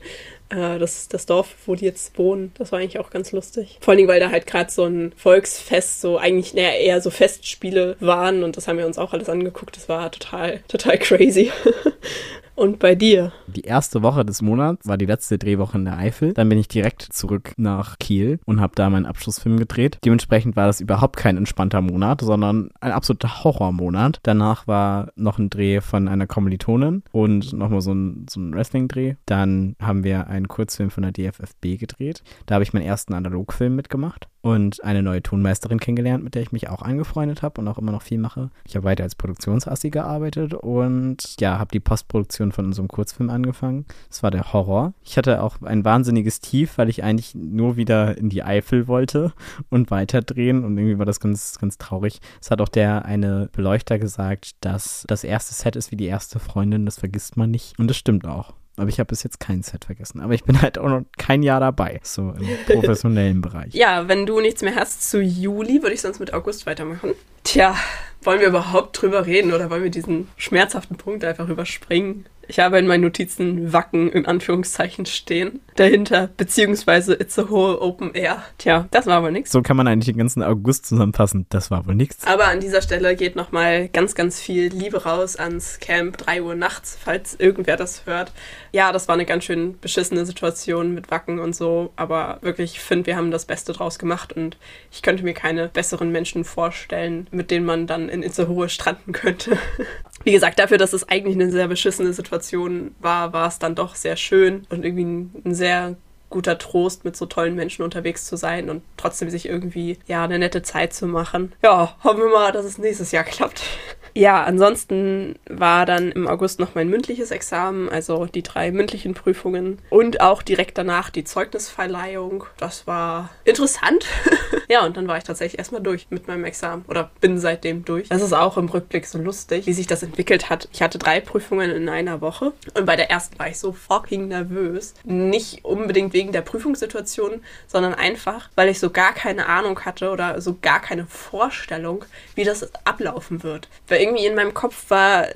Äh, 0.49 0.79
Das, 0.79 1.07
das 1.07 1.25
Dorf, 1.25 1.55
wo 1.65 1.75
die 1.75 1.85
jetzt 1.85 2.17
wohnen, 2.17 2.51
das 2.57 2.71
war 2.71 2.79
eigentlich 2.79 2.99
auch 2.99 3.09
ganz 3.11 3.31
lustig. 3.31 3.77
Vor 3.81 3.95
Dingen, 3.95 4.09
weil 4.09 4.19
da 4.19 4.29
halt 4.31 4.47
gerade 4.47 4.69
so 4.71 4.83
ein 4.85 5.13
Volksfest, 5.15 6.01
so 6.01 6.17
eigentlich 6.17 6.53
naja, 6.53 6.71
eher 6.71 7.01
so 7.01 7.09
Festspiele 7.09 7.95
waren 7.99 8.43
und 8.43 8.57
das 8.57 8.67
haben 8.67 8.77
wir 8.77 8.87
uns 8.87 8.97
auch 8.97 9.13
alles 9.13 9.29
angeguckt. 9.29 9.77
Das 9.77 9.87
war 9.87 10.11
total, 10.11 10.59
total 10.67 10.97
crazy. 10.97 11.51
Und 12.59 12.77
bei 12.77 12.93
dir? 12.93 13.31
Die 13.47 13.61
erste 13.61 14.03
Woche 14.03 14.25
des 14.25 14.41
Monats 14.41 14.85
war 14.85 14.97
die 14.97 15.05
letzte 15.05 15.37
Drehwoche 15.37 15.77
in 15.77 15.85
der 15.85 15.97
Eifel. 15.97 16.33
Dann 16.33 16.49
bin 16.49 16.59
ich 16.59 16.67
direkt 16.67 17.03
zurück 17.03 17.53
nach 17.55 17.97
Kiel 17.99 18.41
und 18.43 18.59
habe 18.59 18.73
da 18.75 18.89
meinen 18.89 19.05
Abschlussfilm 19.05 19.57
gedreht. 19.57 19.97
Dementsprechend 20.03 20.57
war 20.57 20.67
das 20.67 20.81
überhaupt 20.81 21.15
kein 21.15 21.37
entspannter 21.37 21.79
Monat, 21.79 22.19
sondern 22.19 22.69
ein 22.81 22.91
absoluter 22.91 23.45
Horrormonat. 23.45 24.19
Danach 24.23 24.67
war 24.67 25.13
noch 25.15 25.39
ein 25.39 25.49
Dreh 25.49 25.79
von 25.79 26.09
einer 26.09 26.27
Kommilitonin 26.27 27.03
und 27.13 27.53
nochmal 27.53 27.79
so 27.79 27.93
ein, 27.93 28.25
so 28.29 28.41
ein 28.41 28.53
Wrestling-Dreh. 28.53 29.15
Dann 29.25 29.77
haben 29.81 30.03
wir 30.03 30.27
einen 30.27 30.49
Kurzfilm 30.49 30.91
von 30.91 31.03
der 31.03 31.13
DFFB 31.13 31.79
gedreht. 31.79 32.23
Da 32.45 32.55
habe 32.55 32.63
ich 32.63 32.73
meinen 32.73 32.85
ersten 32.85 33.13
Analogfilm 33.13 33.73
mitgemacht. 33.73 34.27
Und 34.41 34.83
eine 34.83 35.03
neue 35.03 35.21
Tonmeisterin 35.21 35.79
kennengelernt, 35.79 36.23
mit 36.23 36.35
der 36.35 36.41
ich 36.41 36.51
mich 36.51 36.69
auch 36.69 36.81
angefreundet 36.81 37.41
habe 37.41 37.59
und 37.61 37.67
auch 37.67 37.77
immer 37.77 37.91
noch 37.91 38.01
viel 38.01 38.17
mache. 38.17 38.49
Ich 38.65 38.75
habe 38.75 38.85
weiter 38.85 39.03
als 39.03 39.15
Produktionsassi 39.15 39.89
gearbeitet 39.89 40.53
und 40.53 41.35
ja, 41.39 41.59
habe 41.59 41.71
die 41.71 41.79
Postproduktion 41.79 42.51
von 42.51 42.65
unserem 42.65 42.87
Kurzfilm 42.87 43.29
angefangen. 43.29 43.85
Das 44.09 44.23
war 44.23 44.31
der 44.31 44.53
Horror. 44.53 44.93
Ich 45.03 45.17
hatte 45.17 45.43
auch 45.43 45.61
ein 45.61 45.83
wahnsinniges 45.83 46.39
Tief, 46.39 46.77
weil 46.77 46.89
ich 46.89 47.03
eigentlich 47.03 47.35
nur 47.35 47.75
wieder 47.75 48.17
in 48.17 48.29
die 48.29 48.43
Eifel 48.43 48.87
wollte 48.87 49.33
und 49.69 49.91
weiterdrehen 49.91 50.63
und 50.63 50.77
irgendwie 50.77 50.99
war 50.99 51.05
das 51.05 51.19
ganz, 51.19 51.57
ganz 51.59 51.77
traurig. 51.77 52.19
Es 52.41 52.51
hat 52.51 52.61
auch 52.61 52.69
der 52.69 53.05
eine 53.05 53.49
Beleuchter 53.51 53.99
gesagt, 53.99 54.51
dass 54.61 55.03
das 55.07 55.23
erste 55.23 55.53
Set 55.53 55.75
ist 55.75 55.91
wie 55.91 55.97
die 55.97 56.05
erste 56.05 56.39
Freundin, 56.39 56.85
das 56.85 56.99
vergisst 56.99 57.37
man 57.37 57.51
nicht. 57.51 57.77
Und 57.77 57.89
das 57.89 57.97
stimmt 57.97 58.25
auch. 58.27 58.53
Aber 58.79 58.89
ich 58.89 58.99
habe 58.99 59.07
bis 59.07 59.23
jetzt 59.23 59.39
kein 59.39 59.61
Set 59.61 59.85
vergessen. 59.85 60.21
Aber 60.21 60.33
ich 60.33 60.43
bin 60.43 60.61
halt 60.61 60.77
auch 60.77 60.89
noch 60.89 61.03
kein 61.17 61.43
Jahr 61.43 61.59
dabei, 61.59 61.99
so 62.03 62.33
im 62.39 62.47
professionellen 62.65 63.41
Bereich. 63.41 63.73
Ja, 63.73 64.07
wenn 64.07 64.25
du 64.25 64.39
nichts 64.39 64.61
mehr 64.61 64.75
hast 64.75 65.09
zu 65.09 65.21
Juli, 65.21 65.81
würde 65.81 65.93
ich 65.93 66.01
sonst 66.01 66.19
mit 66.19 66.33
August 66.33 66.65
weitermachen. 66.65 67.11
Tja, 67.43 67.75
wollen 68.21 68.39
wir 68.39 68.47
überhaupt 68.47 69.01
drüber 69.01 69.25
reden 69.25 69.53
oder 69.53 69.69
wollen 69.69 69.83
wir 69.83 69.91
diesen 69.91 70.27
schmerzhaften 70.37 70.97
Punkt 70.97 71.23
einfach 71.23 71.47
überspringen? 71.49 72.25
Ich 72.49 72.59
habe 72.59 72.79
in 72.79 72.87
meinen 72.87 73.01
Notizen 73.01 73.73
Wacken 73.73 74.11
in 74.11 74.25
Anführungszeichen 74.25 75.05
stehen. 75.05 75.59
Dahinter, 75.75 76.31
beziehungsweise 76.35 77.13
It's 77.13 77.37
a 77.37 77.47
Whole 77.47 77.79
Open 77.79 78.15
Air. 78.15 78.43
Tja, 78.57 78.87
das 78.89 79.05
war 79.05 79.21
wohl 79.21 79.31
nichts. 79.31 79.51
So 79.51 79.61
kann 79.61 79.77
man 79.77 79.87
eigentlich 79.87 80.07
den 80.07 80.17
ganzen 80.17 80.41
August 80.41 80.87
zusammenfassen. 80.87 81.45
Das 81.49 81.69
war 81.69 81.85
wohl 81.85 81.93
nichts. 81.93 82.25
Aber 82.25 82.45
an 82.45 82.59
dieser 82.59 82.81
Stelle 82.81 83.15
geht 83.15 83.35
nochmal 83.35 83.87
ganz, 83.87 84.15
ganz 84.15 84.41
viel 84.41 84.69
Liebe 84.69 85.03
raus 85.03 85.35
ans 85.35 85.79
Camp 85.79 86.17
3 86.17 86.41
Uhr 86.41 86.55
nachts, 86.55 86.97
falls 86.99 87.35
irgendwer 87.35 87.77
das 87.77 88.07
hört. 88.07 88.31
Ja, 88.71 88.91
das 88.91 89.07
war 89.07 89.13
eine 89.13 89.25
ganz 89.25 89.43
schön 89.43 89.77
beschissene 89.79 90.25
Situation 90.25 90.95
mit 90.95 91.11
Wacken 91.11 91.37
und 91.37 91.55
so. 91.55 91.93
Aber 91.97 92.39
wirklich, 92.41 92.73
ich 92.73 92.79
finde, 92.79 93.05
wir 93.05 93.15
haben 93.15 93.29
das 93.29 93.45
Beste 93.45 93.73
draus 93.73 93.99
gemacht 93.99 94.33
und 94.33 94.57
ich 94.91 95.03
könnte 95.03 95.23
mir 95.23 95.35
keine 95.35 95.67
besseren 95.67 96.11
Menschen 96.11 96.43
vorstellen, 96.43 97.27
mit 97.29 97.51
denen 97.51 97.67
man 97.67 97.85
dann 97.85 98.09
in 98.09 98.23
Itzehoe 98.23 98.69
stranden 98.69 99.11
könnte. 99.11 99.55
Wie 100.29 100.33
gesagt, 100.33 100.59
dafür, 100.59 100.77
dass 100.77 100.93
es 100.93 101.09
eigentlich 101.09 101.33
eine 101.33 101.49
sehr 101.49 101.67
beschissene 101.67 102.13
Situation 102.13 102.93
war, 102.99 103.33
war 103.33 103.47
es 103.47 103.57
dann 103.57 103.73
doch 103.73 103.95
sehr 103.95 104.15
schön 104.15 104.67
und 104.69 104.85
irgendwie 104.85 105.03
ein, 105.03 105.41
ein 105.43 105.55
sehr 105.55 105.95
guter 106.29 106.59
Trost, 106.59 107.03
mit 107.03 107.17
so 107.17 107.25
tollen 107.25 107.55
Menschen 107.55 107.81
unterwegs 107.81 108.25
zu 108.25 108.37
sein 108.37 108.69
und 108.69 108.83
trotzdem 108.95 109.31
sich 109.31 109.49
irgendwie, 109.49 109.97
ja, 110.05 110.23
eine 110.23 110.37
nette 110.37 110.61
Zeit 110.61 110.93
zu 110.93 111.07
machen. 111.07 111.53
Ja, 111.63 111.95
hoffen 112.03 112.19
wir 112.19 112.29
mal, 112.29 112.51
dass 112.51 112.63
es 112.63 112.77
nächstes 112.77 113.11
Jahr 113.11 113.23
klappt. 113.23 113.63
Ja, 114.13 114.43
ansonsten 114.43 115.35
war 115.49 115.85
dann 115.85 116.11
im 116.11 116.27
August 116.27 116.59
noch 116.59 116.75
mein 116.75 116.89
mündliches 116.89 117.31
Examen, 117.31 117.89
also 117.89 118.25
die 118.25 118.43
drei 118.43 118.71
mündlichen 118.71 119.13
Prüfungen 119.13 119.79
und 119.89 120.21
auch 120.21 120.41
direkt 120.41 120.77
danach 120.77 121.09
die 121.09 121.23
Zeugnisverleihung. 121.23 122.45
Das 122.57 122.87
war 122.87 123.29
interessant. 123.45 124.05
ja, 124.69 124.85
und 124.85 124.97
dann 124.97 125.07
war 125.07 125.17
ich 125.17 125.23
tatsächlich 125.23 125.59
erstmal 125.59 125.81
durch 125.81 126.07
mit 126.09 126.27
meinem 126.27 126.45
Examen 126.45 126.85
oder 126.87 127.11
bin 127.21 127.39
seitdem 127.39 127.85
durch. 127.85 128.09
Das 128.09 128.21
ist 128.21 128.33
auch 128.33 128.57
im 128.57 128.67
Rückblick 128.67 129.05
so 129.05 129.19
lustig, 129.19 129.65
wie 129.67 129.73
sich 129.73 129.87
das 129.87 130.03
entwickelt 130.03 130.49
hat. 130.49 130.67
Ich 130.71 130.81
hatte 130.81 130.97
drei 130.97 131.19
Prüfungen 131.19 131.71
in 131.71 131.89
einer 131.89 132.21
Woche 132.21 132.53
und 132.73 132.85
bei 132.85 132.95
der 132.95 133.09
ersten 133.09 133.37
war 133.39 133.47
ich 133.47 133.59
so 133.59 133.71
fucking 133.71 134.27
nervös. 134.27 134.93
Nicht 135.03 135.65
unbedingt 135.65 136.13
wegen 136.13 136.31
der 136.31 136.41
Prüfungssituation, 136.41 137.41
sondern 137.67 137.93
einfach, 137.93 138.49
weil 138.55 138.69
ich 138.69 138.79
so 138.79 138.89
gar 138.89 139.13
keine 139.13 139.47
Ahnung 139.47 139.79
hatte 139.85 140.11
oder 140.11 140.41
so 140.41 140.57
gar 140.61 140.81
keine 140.81 141.05
Vorstellung, 141.05 142.05
wie 142.35 142.43
das 142.43 142.69
ablaufen 142.85 143.43
wird. 143.43 143.69
Weil 143.87 143.98
irgendwie 143.99 144.25
in 144.25 144.35
meinem 144.35 144.53
Kopf 144.53 144.89
war 144.89 145.27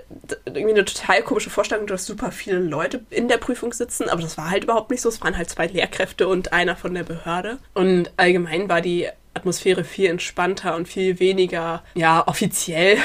irgendwie 0.45 0.71
eine 0.71 0.85
total 0.85 1.21
komische 1.21 1.49
Vorstellung, 1.49 1.87
dass 1.87 2.05
super 2.05 2.31
viele 2.31 2.59
Leute 2.59 3.03
in 3.09 3.27
der 3.27 3.37
Prüfung 3.37 3.73
sitzen, 3.73 4.09
aber 4.09 4.21
das 4.21 4.37
war 4.37 4.49
halt 4.49 4.63
überhaupt 4.63 4.91
nicht 4.91 5.01
so. 5.01 5.09
Es 5.09 5.21
waren 5.21 5.37
halt 5.37 5.49
zwei 5.49 5.67
Lehrkräfte 5.67 6.27
und 6.27 6.53
einer 6.53 6.75
von 6.75 6.93
der 6.93 7.03
Behörde. 7.03 7.59
Und 7.73 8.11
allgemein 8.17 8.69
war 8.69 8.81
die 8.81 9.07
Atmosphäre 9.33 9.83
viel 9.83 10.09
entspannter 10.09 10.75
und 10.75 10.87
viel 10.87 11.19
weniger, 11.19 11.83
ja, 11.95 12.27
offiziell. 12.27 12.97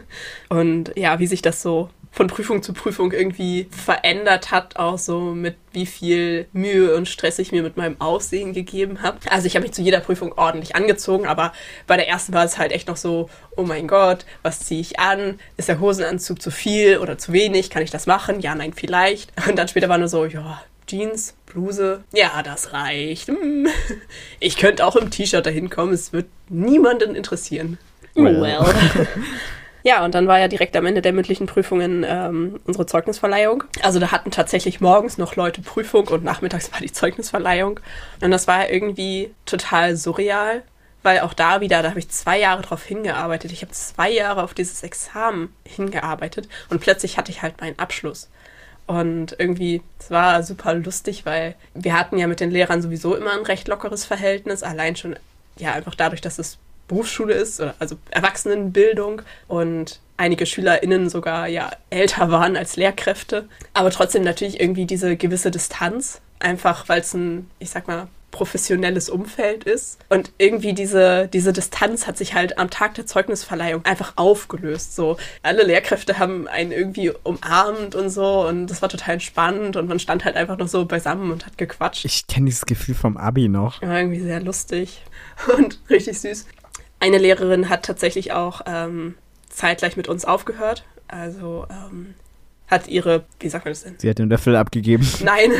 und 0.48 0.92
ja, 0.96 1.18
wie 1.18 1.26
sich 1.26 1.42
das 1.42 1.62
so 1.62 1.90
von 2.14 2.28
Prüfung 2.28 2.62
zu 2.62 2.72
Prüfung 2.72 3.10
irgendwie 3.10 3.66
verändert 3.70 4.52
hat, 4.52 4.76
auch 4.76 4.98
so 4.98 5.20
mit 5.20 5.56
wie 5.72 5.84
viel 5.84 6.46
Mühe 6.52 6.94
und 6.94 7.08
Stress 7.08 7.40
ich 7.40 7.50
mir 7.50 7.64
mit 7.64 7.76
meinem 7.76 8.00
Aussehen 8.00 8.52
gegeben 8.52 9.02
habe. 9.02 9.18
Also 9.28 9.48
ich 9.48 9.56
habe 9.56 9.64
mich 9.64 9.74
zu 9.74 9.82
jeder 9.82 9.98
Prüfung 9.98 10.32
ordentlich 10.38 10.76
angezogen, 10.76 11.26
aber 11.26 11.52
bei 11.88 11.96
der 11.96 12.08
ersten 12.08 12.32
war 12.32 12.44
es 12.44 12.56
halt 12.56 12.70
echt 12.70 12.86
noch 12.86 12.96
so, 12.96 13.28
oh 13.56 13.64
mein 13.64 13.88
Gott, 13.88 14.24
was 14.42 14.60
ziehe 14.60 14.80
ich 14.80 15.00
an? 15.00 15.40
Ist 15.56 15.68
der 15.68 15.80
Hosenanzug 15.80 16.40
zu 16.40 16.52
viel 16.52 16.98
oder 16.98 17.18
zu 17.18 17.32
wenig? 17.32 17.68
Kann 17.68 17.82
ich 17.82 17.90
das 17.90 18.06
machen? 18.06 18.38
Ja, 18.38 18.54
nein, 18.54 18.72
vielleicht. 18.72 19.32
Und 19.48 19.58
dann 19.58 19.66
später 19.66 19.88
war 19.88 19.98
nur 19.98 20.08
so, 20.08 20.24
ja, 20.24 20.62
Jeans, 20.86 21.34
Bluse, 21.46 22.04
ja, 22.12 22.42
das 22.44 22.72
reicht. 22.72 23.26
Hm. 23.28 23.66
Ich 24.38 24.56
könnte 24.56 24.86
auch 24.86 24.94
im 24.94 25.10
T-Shirt 25.10 25.44
dahin 25.44 25.68
kommen, 25.68 25.92
es 25.92 26.12
wird 26.12 26.26
niemanden 26.48 27.16
interessieren. 27.16 27.78
Well. 28.14 28.40
well. 28.40 29.08
Ja, 29.86 30.02
und 30.02 30.14
dann 30.14 30.26
war 30.26 30.38
ja 30.38 30.48
direkt 30.48 30.74
am 30.78 30.86
Ende 30.86 31.02
der 31.02 31.12
mündlichen 31.12 31.46
Prüfungen 31.46 32.06
ähm, 32.08 32.58
unsere 32.64 32.86
Zeugnisverleihung. 32.86 33.64
Also 33.82 34.00
da 34.00 34.12
hatten 34.12 34.30
tatsächlich 34.30 34.80
morgens 34.80 35.18
noch 35.18 35.36
Leute 35.36 35.60
Prüfung 35.60 36.08
und 36.08 36.24
nachmittags 36.24 36.72
war 36.72 36.80
die 36.80 36.90
Zeugnisverleihung. 36.90 37.80
Und 38.22 38.30
das 38.30 38.46
war 38.46 38.70
irgendwie 38.70 39.34
total 39.44 39.96
surreal, 39.96 40.62
weil 41.02 41.20
auch 41.20 41.34
da 41.34 41.60
wieder, 41.60 41.82
da 41.82 41.90
habe 41.90 41.98
ich 41.98 42.08
zwei 42.08 42.40
Jahre 42.40 42.62
drauf 42.62 42.82
hingearbeitet. 42.82 43.52
Ich 43.52 43.60
habe 43.60 43.72
zwei 43.72 44.10
Jahre 44.10 44.42
auf 44.42 44.54
dieses 44.54 44.82
Examen 44.82 45.54
hingearbeitet 45.66 46.48
und 46.70 46.80
plötzlich 46.80 47.18
hatte 47.18 47.30
ich 47.30 47.42
halt 47.42 47.60
meinen 47.60 47.78
Abschluss. 47.78 48.30
Und 48.86 49.36
irgendwie, 49.38 49.82
es 49.98 50.10
war 50.10 50.42
super 50.42 50.72
lustig, 50.72 51.26
weil 51.26 51.56
wir 51.74 51.98
hatten 51.98 52.16
ja 52.16 52.26
mit 52.26 52.40
den 52.40 52.50
Lehrern 52.50 52.80
sowieso 52.80 53.14
immer 53.16 53.32
ein 53.32 53.44
recht 53.44 53.68
lockeres 53.68 54.06
Verhältnis, 54.06 54.62
allein 54.62 54.96
schon 54.96 55.16
ja 55.58 55.74
einfach 55.74 55.94
dadurch, 55.94 56.22
dass 56.22 56.38
es 56.38 56.58
Berufsschule 56.88 57.34
ist, 57.34 57.60
also 57.78 57.96
Erwachsenenbildung 58.10 59.22
und 59.48 60.00
einige 60.16 60.46
SchülerInnen 60.46 61.08
sogar 61.08 61.48
ja 61.48 61.70
älter 61.90 62.30
waren 62.30 62.56
als 62.56 62.76
Lehrkräfte, 62.76 63.48
aber 63.72 63.90
trotzdem 63.90 64.22
natürlich 64.22 64.60
irgendwie 64.60 64.86
diese 64.86 65.16
gewisse 65.16 65.50
Distanz, 65.50 66.20
einfach 66.38 66.88
weil 66.88 67.00
es 67.00 67.14
ein, 67.14 67.50
ich 67.58 67.70
sag 67.70 67.88
mal, 67.88 68.08
professionelles 68.34 69.08
Umfeld 69.08 69.62
ist. 69.62 69.98
Und 70.08 70.32
irgendwie 70.38 70.72
diese, 70.72 71.28
diese 71.28 71.52
Distanz 71.52 72.08
hat 72.08 72.18
sich 72.18 72.34
halt 72.34 72.58
am 72.58 72.68
Tag 72.68 72.94
der 72.94 73.06
Zeugnisverleihung 73.06 73.84
einfach 73.84 74.14
aufgelöst. 74.16 74.96
So, 74.96 75.16
alle 75.44 75.62
Lehrkräfte 75.62 76.18
haben 76.18 76.48
einen 76.48 76.72
irgendwie 76.72 77.12
umarmt 77.22 77.94
und 77.94 78.10
so 78.10 78.46
und 78.48 78.66
das 78.66 78.82
war 78.82 78.88
total 78.88 79.20
spannend 79.20 79.76
und 79.76 79.88
man 79.88 80.00
stand 80.00 80.24
halt 80.24 80.34
einfach 80.34 80.58
noch 80.58 80.66
so 80.66 80.84
beisammen 80.84 81.30
und 81.30 81.46
hat 81.46 81.56
gequatscht. 81.56 82.04
Ich 82.04 82.26
kenne 82.26 82.46
dieses 82.46 82.66
Gefühl 82.66 82.96
vom 82.96 83.16
Abi 83.16 83.48
noch. 83.48 83.80
Ja, 83.82 83.98
irgendwie 83.98 84.20
sehr 84.20 84.40
lustig 84.40 85.02
und 85.56 85.80
richtig 85.88 86.20
süß. 86.20 86.46
Eine 87.04 87.18
Lehrerin 87.18 87.68
hat 87.68 87.84
tatsächlich 87.84 88.32
auch 88.32 88.62
ähm, 88.64 89.14
zeitgleich 89.50 89.98
mit 89.98 90.08
uns 90.08 90.24
aufgehört. 90.24 90.86
Also 91.06 91.66
ähm, 91.68 92.14
hat 92.66 92.88
ihre, 92.88 93.26
wie 93.40 93.50
sagt 93.50 93.66
man 93.66 93.72
das 93.72 93.82
denn? 93.82 93.96
Sie 93.98 94.08
hat 94.08 94.18
den 94.18 94.30
Löffel 94.30 94.56
abgegeben. 94.56 95.06
Nein, 95.22 95.50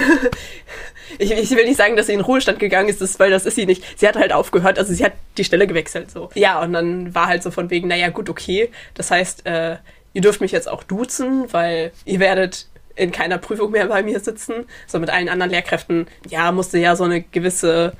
ich, 1.18 1.32
ich, 1.32 1.50
will 1.50 1.66
nicht 1.66 1.76
sagen, 1.76 1.96
dass 1.96 2.06
sie 2.06 2.14
in 2.14 2.22
Ruhestand 2.22 2.60
gegangen 2.60 2.88
ist, 2.88 3.02
das, 3.02 3.20
weil 3.20 3.30
das 3.30 3.44
ist 3.44 3.56
sie 3.56 3.66
nicht. 3.66 3.84
Sie 4.00 4.08
hat 4.08 4.16
halt 4.16 4.32
aufgehört, 4.32 4.78
also 4.78 4.94
sie 4.94 5.04
hat 5.04 5.12
die 5.36 5.44
Stelle 5.44 5.66
gewechselt 5.66 6.10
so. 6.10 6.30
Ja, 6.32 6.62
und 6.62 6.72
dann 6.72 7.14
war 7.14 7.26
halt 7.26 7.42
so 7.42 7.50
von 7.50 7.68
wegen, 7.68 7.88
naja 7.88 8.08
gut, 8.08 8.30
okay. 8.30 8.70
Das 8.94 9.10
heißt, 9.10 9.44
äh, 9.44 9.76
ihr 10.14 10.22
dürft 10.22 10.40
mich 10.40 10.52
jetzt 10.52 10.66
auch 10.66 10.82
duzen, 10.82 11.52
weil 11.52 11.92
ihr 12.06 12.20
werdet 12.20 12.68
in 12.96 13.12
keiner 13.12 13.36
Prüfung 13.36 13.70
mehr 13.72 13.88
bei 13.88 14.02
mir 14.02 14.18
sitzen. 14.18 14.64
So 14.86 14.98
mit 14.98 15.10
allen 15.10 15.28
anderen 15.28 15.50
Lehrkräften, 15.50 16.06
ja, 16.26 16.52
musste 16.52 16.78
ja 16.78 16.96
so 16.96 17.04
eine 17.04 17.20
gewisse 17.20 17.92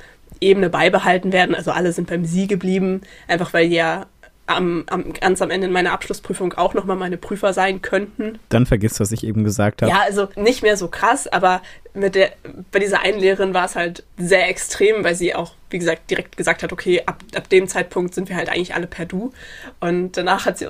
Ebene 0.44 0.70
beibehalten 0.70 1.32
werden. 1.32 1.54
Also 1.54 1.70
alle 1.72 1.92
sind 1.92 2.08
beim 2.08 2.24
Sie 2.24 2.46
geblieben, 2.46 3.00
einfach 3.26 3.52
weil 3.52 3.72
ja 3.72 4.06
am, 4.46 4.84
am, 4.88 5.12
ganz 5.14 5.40
am 5.40 5.50
Ende 5.50 5.66
in 5.66 5.72
meiner 5.72 5.92
Abschlussprüfung 5.92 6.52
auch 6.54 6.74
nochmal 6.74 6.96
meine 6.96 7.16
Prüfer 7.16 7.52
sein 7.52 7.80
könnten. 7.82 8.38
Dann 8.50 8.66
vergisst, 8.66 9.00
was 9.00 9.10
ich 9.12 9.24
eben 9.24 9.44
gesagt 9.44 9.82
habe. 9.82 9.90
Ja, 9.90 10.02
also 10.02 10.28
nicht 10.36 10.62
mehr 10.62 10.76
so 10.76 10.88
krass, 10.88 11.26
aber 11.26 11.62
mit 11.94 12.14
der, 12.14 12.32
bei 12.70 12.78
dieser 12.78 13.00
einen 13.00 13.20
Lehrerin 13.20 13.54
war 13.54 13.64
es 13.64 13.76
halt 13.76 14.04
sehr 14.18 14.48
extrem, 14.48 15.02
weil 15.04 15.14
sie 15.14 15.34
auch, 15.34 15.54
wie 15.70 15.78
gesagt, 15.78 16.10
direkt 16.10 16.36
gesagt 16.36 16.62
hat, 16.62 16.72
okay, 16.72 17.02
ab, 17.06 17.22
ab 17.34 17.48
dem 17.48 17.68
Zeitpunkt 17.68 18.14
sind 18.14 18.28
wir 18.28 18.36
halt 18.36 18.50
eigentlich 18.50 18.74
alle 18.74 18.86
per 18.86 19.06
Du. 19.06 19.32
Und 19.80 20.16
danach 20.16 20.44
hat 20.44 20.58
sie 20.58 20.68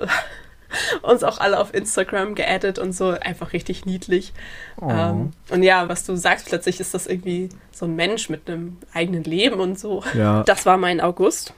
uns 1.02 1.22
auch 1.22 1.38
alle 1.38 1.58
auf 1.58 1.74
Instagram 1.74 2.34
geaddet 2.34 2.78
und 2.78 2.92
so. 2.92 3.10
Einfach 3.10 3.52
richtig 3.52 3.86
niedlich. 3.86 4.32
Oh. 4.80 4.88
Ähm, 4.90 5.32
und 5.50 5.62
ja, 5.62 5.88
was 5.88 6.04
du 6.04 6.16
sagst, 6.16 6.48
plötzlich 6.48 6.80
ist 6.80 6.94
das 6.94 7.06
irgendwie 7.06 7.48
so 7.72 7.86
ein 7.86 7.96
Mensch 7.96 8.28
mit 8.28 8.48
einem 8.48 8.76
eigenen 8.92 9.24
Leben 9.24 9.60
und 9.60 9.78
so. 9.78 10.02
Ja. 10.16 10.42
Das 10.44 10.66
war 10.66 10.76
mein 10.76 11.00
August. 11.00 11.54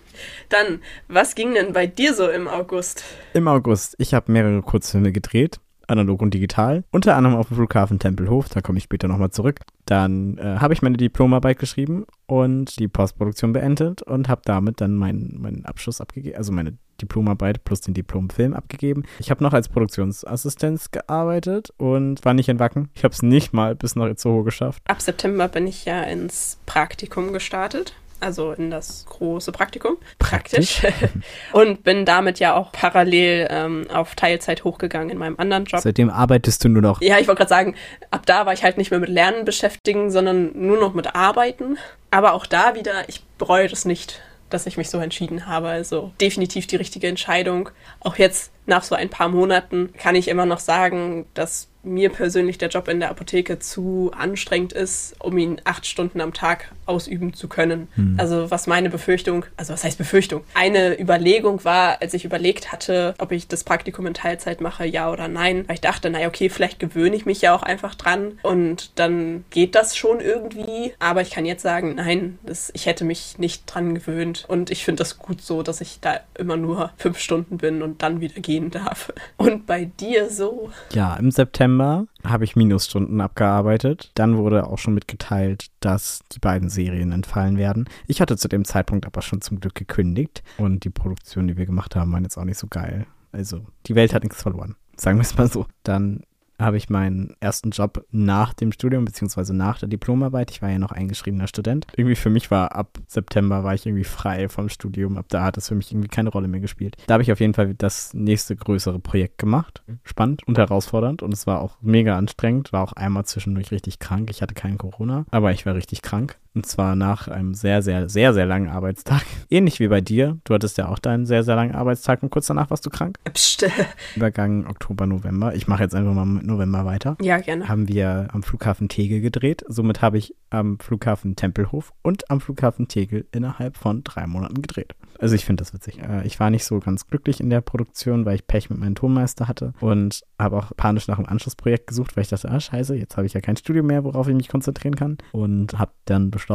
Dann, 0.48 0.80
was 1.08 1.34
ging 1.34 1.54
denn 1.54 1.72
bei 1.72 1.86
dir 1.86 2.14
so 2.14 2.28
im 2.28 2.48
August? 2.48 3.04
Im 3.34 3.48
August. 3.48 3.96
Ich 3.98 4.14
habe 4.14 4.32
mehrere 4.32 4.62
Kurzfilme 4.62 5.12
gedreht 5.12 5.60
analog 5.88 6.22
und 6.22 6.34
digital, 6.34 6.84
unter 6.90 7.16
anderem 7.16 7.36
auf 7.36 7.48
dem 7.48 7.56
Flughafen 7.56 7.98
Tempelhof, 7.98 8.48
da 8.48 8.60
komme 8.60 8.78
ich 8.78 8.84
später 8.84 9.08
nochmal 9.08 9.30
zurück. 9.30 9.60
Dann 9.84 10.38
äh, 10.38 10.56
habe 10.58 10.74
ich 10.74 10.82
meine 10.82 10.96
Diplomarbeit 10.96 11.58
geschrieben 11.58 12.06
und 12.26 12.78
die 12.78 12.88
Postproduktion 12.88 13.52
beendet 13.52 14.02
und 14.02 14.28
habe 14.28 14.42
damit 14.44 14.80
dann 14.80 14.94
meinen, 14.94 15.40
meinen 15.40 15.64
Abschluss 15.64 16.00
abgegeben, 16.00 16.36
also 16.36 16.52
meine 16.52 16.76
Diplomarbeit 16.96 17.64
plus 17.64 17.80
den 17.80 17.94
Diplomfilm 17.94 18.54
abgegeben. 18.54 19.04
Ich 19.18 19.30
habe 19.30 19.42
noch 19.42 19.52
als 19.52 19.68
Produktionsassistenz 19.68 20.90
gearbeitet 20.90 21.72
und 21.76 22.24
war 22.24 22.34
nicht 22.34 22.48
in 22.48 22.58
Wacken. 22.58 22.90
Ich 22.94 23.04
habe 23.04 23.12
es 23.12 23.22
nicht 23.22 23.52
mal 23.52 23.74
bis 23.74 23.96
nach 23.96 24.06
Itzehoe 24.06 24.44
geschafft. 24.44 24.82
Ab 24.86 25.00
September 25.00 25.48
bin 25.48 25.66
ich 25.66 25.84
ja 25.84 26.02
ins 26.02 26.58
Praktikum 26.66 27.32
gestartet. 27.32 27.94
also 28.18 28.52
in 28.52 28.70
das 28.70 29.04
große 29.06 29.52
Praktikum. 29.52 29.98
Praktisch. 30.18 30.82
und 31.52 31.84
bin 31.84 32.04
damit 32.04 32.38
ja 32.38 32.54
auch 32.54 32.72
parallel 32.72 33.46
ähm, 33.50 33.86
auf 33.92 34.14
Teilzeit 34.14 34.64
hochgegangen 34.64 35.10
in 35.10 35.18
meinem 35.18 35.36
anderen 35.38 35.66
Job. 35.66 35.80
Seitdem 35.82 36.08
arbeitest 36.08 36.64
du 36.64 36.68
nur 36.68 36.82
noch. 36.82 37.02
Ja, 37.02 37.18
ich 37.18 37.28
wollte 37.28 37.40
gerade 37.40 37.50
sagen, 37.50 37.74
ab 38.10 38.24
da 38.24 38.46
war 38.46 38.52
ich 38.52 38.62
halt 38.64 38.78
nicht 38.78 38.90
mehr 38.90 39.00
mit 39.00 39.10
Lernen 39.10 39.44
beschäftigen, 39.44 40.10
sondern 40.10 40.50
nur 40.54 40.78
noch 40.78 40.94
mit 40.94 41.14
Arbeiten. 41.14 41.76
Aber 42.10 42.32
auch 42.32 42.46
da 42.46 42.74
wieder, 42.74 43.08
ich 43.08 43.22
bereue 43.36 43.68
das 43.68 43.84
nicht, 43.84 44.20
dass 44.50 44.66
ich 44.66 44.76
mich 44.76 44.90
so 44.90 44.98
entschieden 44.98 45.46
habe. 45.46 45.68
Also 45.68 46.12
definitiv 46.20 46.66
die 46.66 46.76
richtige 46.76 47.08
Entscheidung. 47.08 47.70
Auch 48.00 48.16
jetzt 48.16 48.52
nach 48.66 48.82
so 48.82 48.94
ein 48.94 49.08
paar 49.08 49.28
Monaten 49.28 49.92
kann 49.98 50.14
ich 50.14 50.28
immer 50.28 50.46
noch 50.46 50.60
sagen, 50.60 51.26
dass 51.34 51.68
mir 51.86 52.10
persönlich 52.10 52.58
der 52.58 52.68
Job 52.68 52.88
in 52.88 53.00
der 53.00 53.10
Apotheke 53.10 53.58
zu 53.58 54.10
anstrengend 54.16 54.72
ist, 54.72 55.14
um 55.20 55.38
ihn 55.38 55.60
acht 55.64 55.86
Stunden 55.86 56.20
am 56.20 56.32
Tag 56.32 56.72
ausüben 56.84 57.32
zu 57.32 57.48
können. 57.48 57.88
Hm. 57.94 58.16
Also 58.18 58.50
was 58.50 58.66
meine 58.66 58.90
Befürchtung, 58.90 59.44
also 59.56 59.72
was 59.72 59.84
heißt 59.84 59.98
Befürchtung? 59.98 60.42
Eine 60.54 61.00
Überlegung 61.00 61.64
war, 61.64 62.00
als 62.02 62.14
ich 62.14 62.24
überlegt 62.24 62.72
hatte, 62.72 63.14
ob 63.18 63.32
ich 63.32 63.48
das 63.48 63.64
Praktikum 63.64 64.06
in 64.06 64.14
Teilzeit 64.14 64.60
mache, 64.60 64.84
ja 64.84 65.10
oder 65.10 65.28
nein, 65.28 65.64
weil 65.66 65.74
ich 65.74 65.80
dachte, 65.80 66.10
naja, 66.10 66.28
okay, 66.28 66.48
vielleicht 66.48 66.78
gewöhne 66.78 67.16
ich 67.16 67.26
mich 67.26 67.40
ja 67.40 67.54
auch 67.54 67.62
einfach 67.62 67.94
dran 67.94 68.38
und 68.42 68.98
dann 68.98 69.44
geht 69.50 69.74
das 69.74 69.96
schon 69.96 70.20
irgendwie. 70.20 70.92
Aber 70.98 71.22
ich 71.22 71.30
kann 71.30 71.46
jetzt 71.46 71.62
sagen, 71.62 71.94
nein, 71.96 72.38
das, 72.44 72.70
ich 72.74 72.86
hätte 72.86 73.04
mich 73.04 73.38
nicht 73.38 73.62
dran 73.66 73.94
gewöhnt 73.94 74.44
und 74.48 74.70
ich 74.70 74.84
finde 74.84 75.00
das 75.00 75.18
gut 75.18 75.40
so, 75.40 75.62
dass 75.62 75.80
ich 75.80 76.00
da 76.00 76.20
immer 76.38 76.56
nur 76.56 76.92
fünf 76.96 77.18
Stunden 77.18 77.58
bin 77.58 77.82
und 77.82 78.02
dann 78.02 78.20
wieder 78.20 78.40
gehen 78.40 78.70
darf. 78.70 79.12
Und 79.36 79.66
bei 79.66 79.84
dir 79.84 80.30
so? 80.30 80.70
Ja, 80.92 81.14
im 81.16 81.30
September 81.30 81.75
habe 82.24 82.44
ich 82.44 82.56
Minusstunden 82.56 83.20
abgearbeitet. 83.20 84.10
Dann 84.14 84.36
wurde 84.36 84.66
auch 84.66 84.78
schon 84.78 84.94
mitgeteilt, 84.94 85.66
dass 85.80 86.20
die 86.32 86.38
beiden 86.38 86.68
Serien 86.68 87.12
entfallen 87.12 87.56
werden. 87.56 87.88
Ich 88.06 88.20
hatte 88.20 88.36
zu 88.36 88.48
dem 88.48 88.64
Zeitpunkt 88.64 89.06
aber 89.06 89.22
schon 89.22 89.40
zum 89.40 89.60
Glück 89.60 89.74
gekündigt 89.74 90.42
und 90.58 90.84
die 90.84 90.90
Produktion, 90.90 91.48
die 91.48 91.56
wir 91.56 91.66
gemacht 91.66 91.96
haben, 91.96 92.12
waren 92.12 92.24
jetzt 92.24 92.36
auch 92.36 92.44
nicht 92.44 92.58
so 92.58 92.66
geil. 92.68 93.06
Also, 93.32 93.66
die 93.86 93.94
Welt 93.94 94.14
hat 94.14 94.22
nichts 94.22 94.42
verloren. 94.42 94.76
Sagen 94.96 95.18
wir 95.18 95.22
es 95.22 95.36
mal 95.36 95.48
so. 95.48 95.66
Dann 95.82 96.22
habe 96.58 96.76
ich 96.76 96.88
meinen 96.88 97.34
ersten 97.40 97.70
Job 97.70 98.04
nach 98.10 98.54
dem 98.54 98.72
Studium, 98.72 99.04
beziehungsweise 99.04 99.54
nach 99.54 99.78
der 99.78 99.88
Diplomarbeit. 99.88 100.50
Ich 100.50 100.62
war 100.62 100.70
ja 100.70 100.78
noch 100.78 100.92
eingeschriebener 100.92 101.46
Student. 101.46 101.86
Irgendwie 101.96 102.16
für 102.16 102.30
mich 102.30 102.50
war 102.50 102.74
ab 102.74 102.98
September 103.06 103.64
war 103.64 103.74
ich 103.74 103.86
irgendwie 103.86 104.04
frei 104.04 104.48
vom 104.48 104.68
Studium. 104.68 105.16
Ab 105.16 105.26
da 105.28 105.44
hat 105.44 105.56
es 105.56 105.68
für 105.68 105.74
mich 105.74 105.92
irgendwie 105.92 106.08
keine 106.08 106.30
Rolle 106.30 106.48
mehr 106.48 106.60
gespielt. 106.60 106.96
Da 107.06 107.14
habe 107.14 107.22
ich 107.22 107.32
auf 107.32 107.40
jeden 107.40 107.54
Fall 107.54 107.74
das 107.74 108.14
nächste 108.14 108.56
größere 108.56 108.98
Projekt 108.98 109.38
gemacht. 109.38 109.82
Spannend 110.04 110.46
und 110.46 110.58
herausfordernd 110.58 111.22
und 111.22 111.32
es 111.32 111.46
war 111.46 111.60
auch 111.60 111.76
mega 111.80 112.16
anstrengend. 112.16 112.72
War 112.72 112.82
auch 112.82 112.92
einmal 112.92 113.24
zwischendurch 113.24 113.70
richtig 113.70 113.98
krank. 113.98 114.30
Ich 114.30 114.42
hatte 114.42 114.54
keinen 114.54 114.78
Corona, 114.78 115.26
aber 115.30 115.52
ich 115.52 115.66
war 115.66 115.74
richtig 115.74 116.02
krank. 116.02 116.38
Und 116.56 116.64
zwar 116.64 116.96
nach 116.96 117.28
einem 117.28 117.52
sehr, 117.52 117.82
sehr, 117.82 118.08
sehr, 118.08 118.32
sehr 118.32 118.46
langen 118.46 118.70
Arbeitstag. 118.70 119.22
Ähnlich 119.50 119.78
wie 119.78 119.88
bei 119.88 120.00
dir. 120.00 120.38
Du 120.44 120.54
hattest 120.54 120.78
ja 120.78 120.88
auch 120.88 120.98
deinen 120.98 121.26
sehr, 121.26 121.44
sehr 121.44 121.54
langen 121.54 121.74
Arbeitstag 121.74 122.22
und 122.22 122.30
kurz 122.30 122.46
danach 122.46 122.70
warst 122.70 122.86
du 122.86 122.88
krank. 122.88 123.18
Psst. 123.34 123.66
Übergang 124.16 124.66
Oktober, 124.66 125.06
November. 125.06 125.54
Ich 125.54 125.68
mache 125.68 125.82
jetzt 125.82 125.94
einfach 125.94 126.14
mal 126.14 126.24
mit 126.24 126.46
November 126.46 126.86
weiter. 126.86 127.18
Ja, 127.20 127.36
gerne. 127.36 127.68
Haben 127.68 127.88
wir 127.88 128.28
am 128.32 128.42
Flughafen 128.42 128.88
Tegel 128.88 129.20
gedreht. 129.20 129.64
Somit 129.68 130.00
habe 130.00 130.16
ich 130.16 130.34
am 130.48 130.78
Flughafen 130.78 131.36
Tempelhof 131.36 131.92
und 132.00 132.30
am 132.30 132.40
Flughafen 132.40 132.88
Tegel 132.88 133.26
innerhalb 133.32 133.76
von 133.76 134.02
drei 134.02 134.26
Monaten 134.26 134.62
gedreht. 134.62 134.94
Also 135.18 135.34
ich 135.34 135.44
finde 135.44 135.62
das 135.62 135.72
witzig. 135.72 136.00
Äh, 136.00 136.26
ich 136.26 136.38
war 136.40 136.50
nicht 136.50 136.64
so 136.64 136.78
ganz 136.80 137.06
glücklich 137.06 137.40
in 137.40 137.50
der 137.50 137.60
Produktion, 137.60 138.24
weil 138.24 138.36
ich 138.36 138.46
Pech 138.46 138.70
mit 138.70 138.78
meinem 138.78 138.94
Tonmeister 138.94 139.48
hatte 139.48 139.72
und 139.80 140.22
habe 140.38 140.56
auch 140.56 140.72
panisch 140.76 141.08
nach 141.08 141.18
einem 141.18 141.26
Anschlussprojekt 141.26 141.86
gesucht, 141.86 142.16
weil 142.16 142.22
ich 142.22 142.28
dachte, 142.28 142.50
ah 142.50 142.60
scheiße, 142.60 142.94
jetzt 142.94 143.16
habe 143.16 143.26
ich 143.26 143.34
ja 143.34 143.40
kein 143.40 143.56
Studio 143.56 143.82
mehr, 143.82 144.04
worauf 144.04 144.28
ich 144.28 144.34
mich 144.34 144.48
konzentrieren 144.48 144.96
kann. 144.96 145.18
Und 145.32 145.78
habe 145.78 145.92
dann 146.04 146.30
beschlossen, 146.30 146.45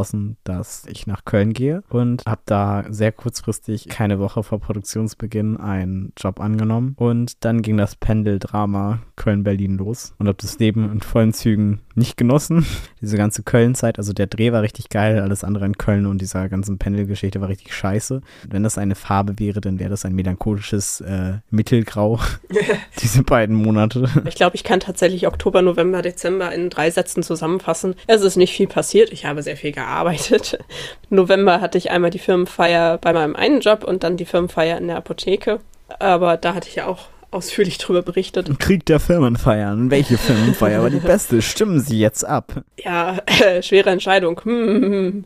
dass 0.43 0.85
ich 0.87 1.07
nach 1.07 1.25
Köln 1.25 1.53
gehe 1.53 1.83
und 1.89 2.23
habe 2.25 2.41
da 2.45 2.85
sehr 2.89 3.11
kurzfristig, 3.11 3.87
keine 3.89 4.19
Woche 4.19 4.43
vor 4.43 4.59
Produktionsbeginn, 4.59 5.57
einen 5.57 6.13
Job 6.17 6.39
angenommen. 6.39 6.95
Und 6.97 7.43
dann 7.43 7.61
ging 7.61 7.77
das 7.77 7.95
Pendeldrama 7.95 8.99
Köln-Berlin 9.15 9.77
los 9.77 10.13
und 10.17 10.27
habe 10.27 10.37
das 10.41 10.59
Leben 10.59 10.91
in 10.91 11.01
vollen 11.01 11.33
Zügen 11.33 11.81
nicht 11.95 12.17
genossen. 12.17 12.65
Diese 13.01 13.17
ganze 13.17 13.43
Köln-Zeit, 13.43 13.97
also 13.97 14.13
der 14.13 14.27
Dreh 14.27 14.51
war 14.51 14.61
richtig 14.61 14.89
geil, 14.89 15.19
alles 15.19 15.43
andere 15.43 15.65
in 15.65 15.77
Köln 15.77 16.05
und 16.05 16.21
dieser 16.21 16.49
ganzen 16.49 16.77
Pendelgeschichte 16.77 17.41
war 17.41 17.49
richtig 17.49 17.73
scheiße. 17.73 18.21
Wenn 18.47 18.63
das 18.63 18.77
eine 18.77 18.95
Farbe 18.95 19.39
wäre, 19.39 19.61
dann 19.61 19.79
wäre 19.79 19.89
das 19.89 20.05
ein 20.05 20.15
melancholisches 20.15 21.01
äh, 21.01 21.39
Mittelgrau. 21.49 22.19
Diese 23.01 23.23
beiden 23.23 23.55
Monate. 23.55 24.09
Ich 24.27 24.35
glaube, 24.35 24.55
ich 24.55 24.63
kann 24.63 24.79
tatsächlich 24.79 25.27
Oktober, 25.27 25.61
November, 25.61 26.01
Dezember 26.01 26.53
in 26.53 26.69
drei 26.69 26.91
Sätzen 26.91 27.23
zusammenfassen. 27.23 27.95
Es 28.07 28.21
ist 28.21 28.37
nicht 28.37 28.53
viel 28.53 28.67
passiert. 28.67 29.11
Ich 29.11 29.25
habe 29.25 29.43
sehr 29.43 29.57
viel 29.57 29.71
gearbeitet. 29.71 29.80
November 31.09 31.61
hatte 31.61 31.77
ich 31.77 31.91
einmal 31.91 32.11
die 32.11 32.19
Firmenfeier 32.19 32.97
bei 32.97 33.13
meinem 33.13 33.35
einen 33.35 33.61
Job 33.61 33.83
und 33.83 34.03
dann 34.03 34.17
die 34.17 34.25
Firmenfeier 34.25 34.77
in 34.77 34.87
der 34.87 34.97
Apotheke. 34.97 35.59
Aber 35.99 36.37
da 36.37 36.53
hatte 36.53 36.69
ich 36.69 36.75
ja 36.75 36.87
auch 36.87 37.07
ausführlich 37.31 37.77
drüber 37.77 38.01
berichtet. 38.01 38.59
Krieg 38.59 38.85
der 38.85 38.99
Firmenfeiern. 38.99 39.89
Welche 39.89 40.17
Firmenfeier 40.17 40.81
war 40.81 40.89
die 40.89 40.99
beste? 40.99 41.41
Stimmen 41.41 41.79
Sie 41.79 41.99
jetzt 41.99 42.25
ab. 42.25 42.63
Ja, 42.77 43.19
äh, 43.25 43.63
schwere 43.63 43.89
Entscheidung. 43.89 44.41
Hm. 44.43 45.25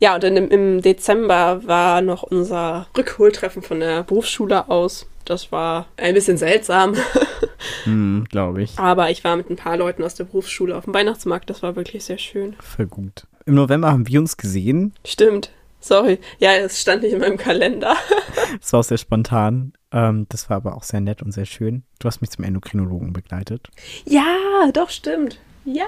Ja, 0.00 0.14
und 0.14 0.24
in, 0.24 0.36
im 0.36 0.82
Dezember 0.82 1.60
war 1.66 2.00
noch 2.02 2.22
unser 2.22 2.86
Rückholtreffen 2.96 3.62
von 3.62 3.80
der 3.80 4.02
Berufsschule 4.02 4.68
aus. 4.68 5.06
Das 5.24 5.52
war 5.52 5.86
ein 5.96 6.14
bisschen 6.14 6.36
seltsam. 6.36 6.94
hm, 7.84 8.26
Glaube 8.30 8.62
ich. 8.62 8.78
Aber 8.78 9.10
ich 9.10 9.22
war 9.24 9.36
mit 9.36 9.50
ein 9.50 9.56
paar 9.56 9.76
Leuten 9.76 10.02
aus 10.02 10.14
der 10.14 10.24
Berufsschule 10.24 10.76
auf 10.76 10.84
dem 10.84 10.94
Weihnachtsmarkt. 10.94 11.50
Das 11.50 11.62
war 11.62 11.76
wirklich 11.76 12.04
sehr 12.04 12.18
schön. 12.18 12.56
Voll 12.60 12.86
gut. 12.86 13.26
Im 13.50 13.56
November 13.56 13.90
haben 13.90 14.06
wir 14.06 14.20
uns 14.20 14.36
gesehen. 14.36 14.92
Stimmt. 15.04 15.50
Sorry. 15.80 16.20
Ja, 16.38 16.52
es 16.52 16.80
stand 16.80 17.02
nicht 17.02 17.14
in 17.14 17.18
meinem 17.18 17.36
Kalender. 17.36 17.96
Es 18.60 18.72
war 18.72 18.78
auch 18.80 18.84
sehr 18.84 18.98
spontan. 18.98 19.72
Ähm, 19.90 20.26
das 20.28 20.48
war 20.48 20.58
aber 20.58 20.76
auch 20.76 20.84
sehr 20.84 21.00
nett 21.00 21.20
und 21.20 21.32
sehr 21.32 21.46
schön. 21.46 21.82
Du 21.98 22.06
hast 22.06 22.20
mich 22.20 22.30
zum 22.30 22.44
Endokrinologen 22.44 23.12
begleitet. 23.12 23.70
Ja, 24.04 24.24
doch, 24.72 24.90
stimmt. 24.90 25.40
Ja, 25.64 25.86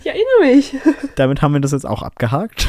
ich 0.00 0.06
erinnere 0.06 0.54
mich. 0.54 0.76
Damit 1.16 1.42
haben 1.42 1.54
wir 1.54 1.60
das 1.60 1.72
jetzt 1.72 1.86
auch 1.86 2.02
abgehakt. 2.02 2.68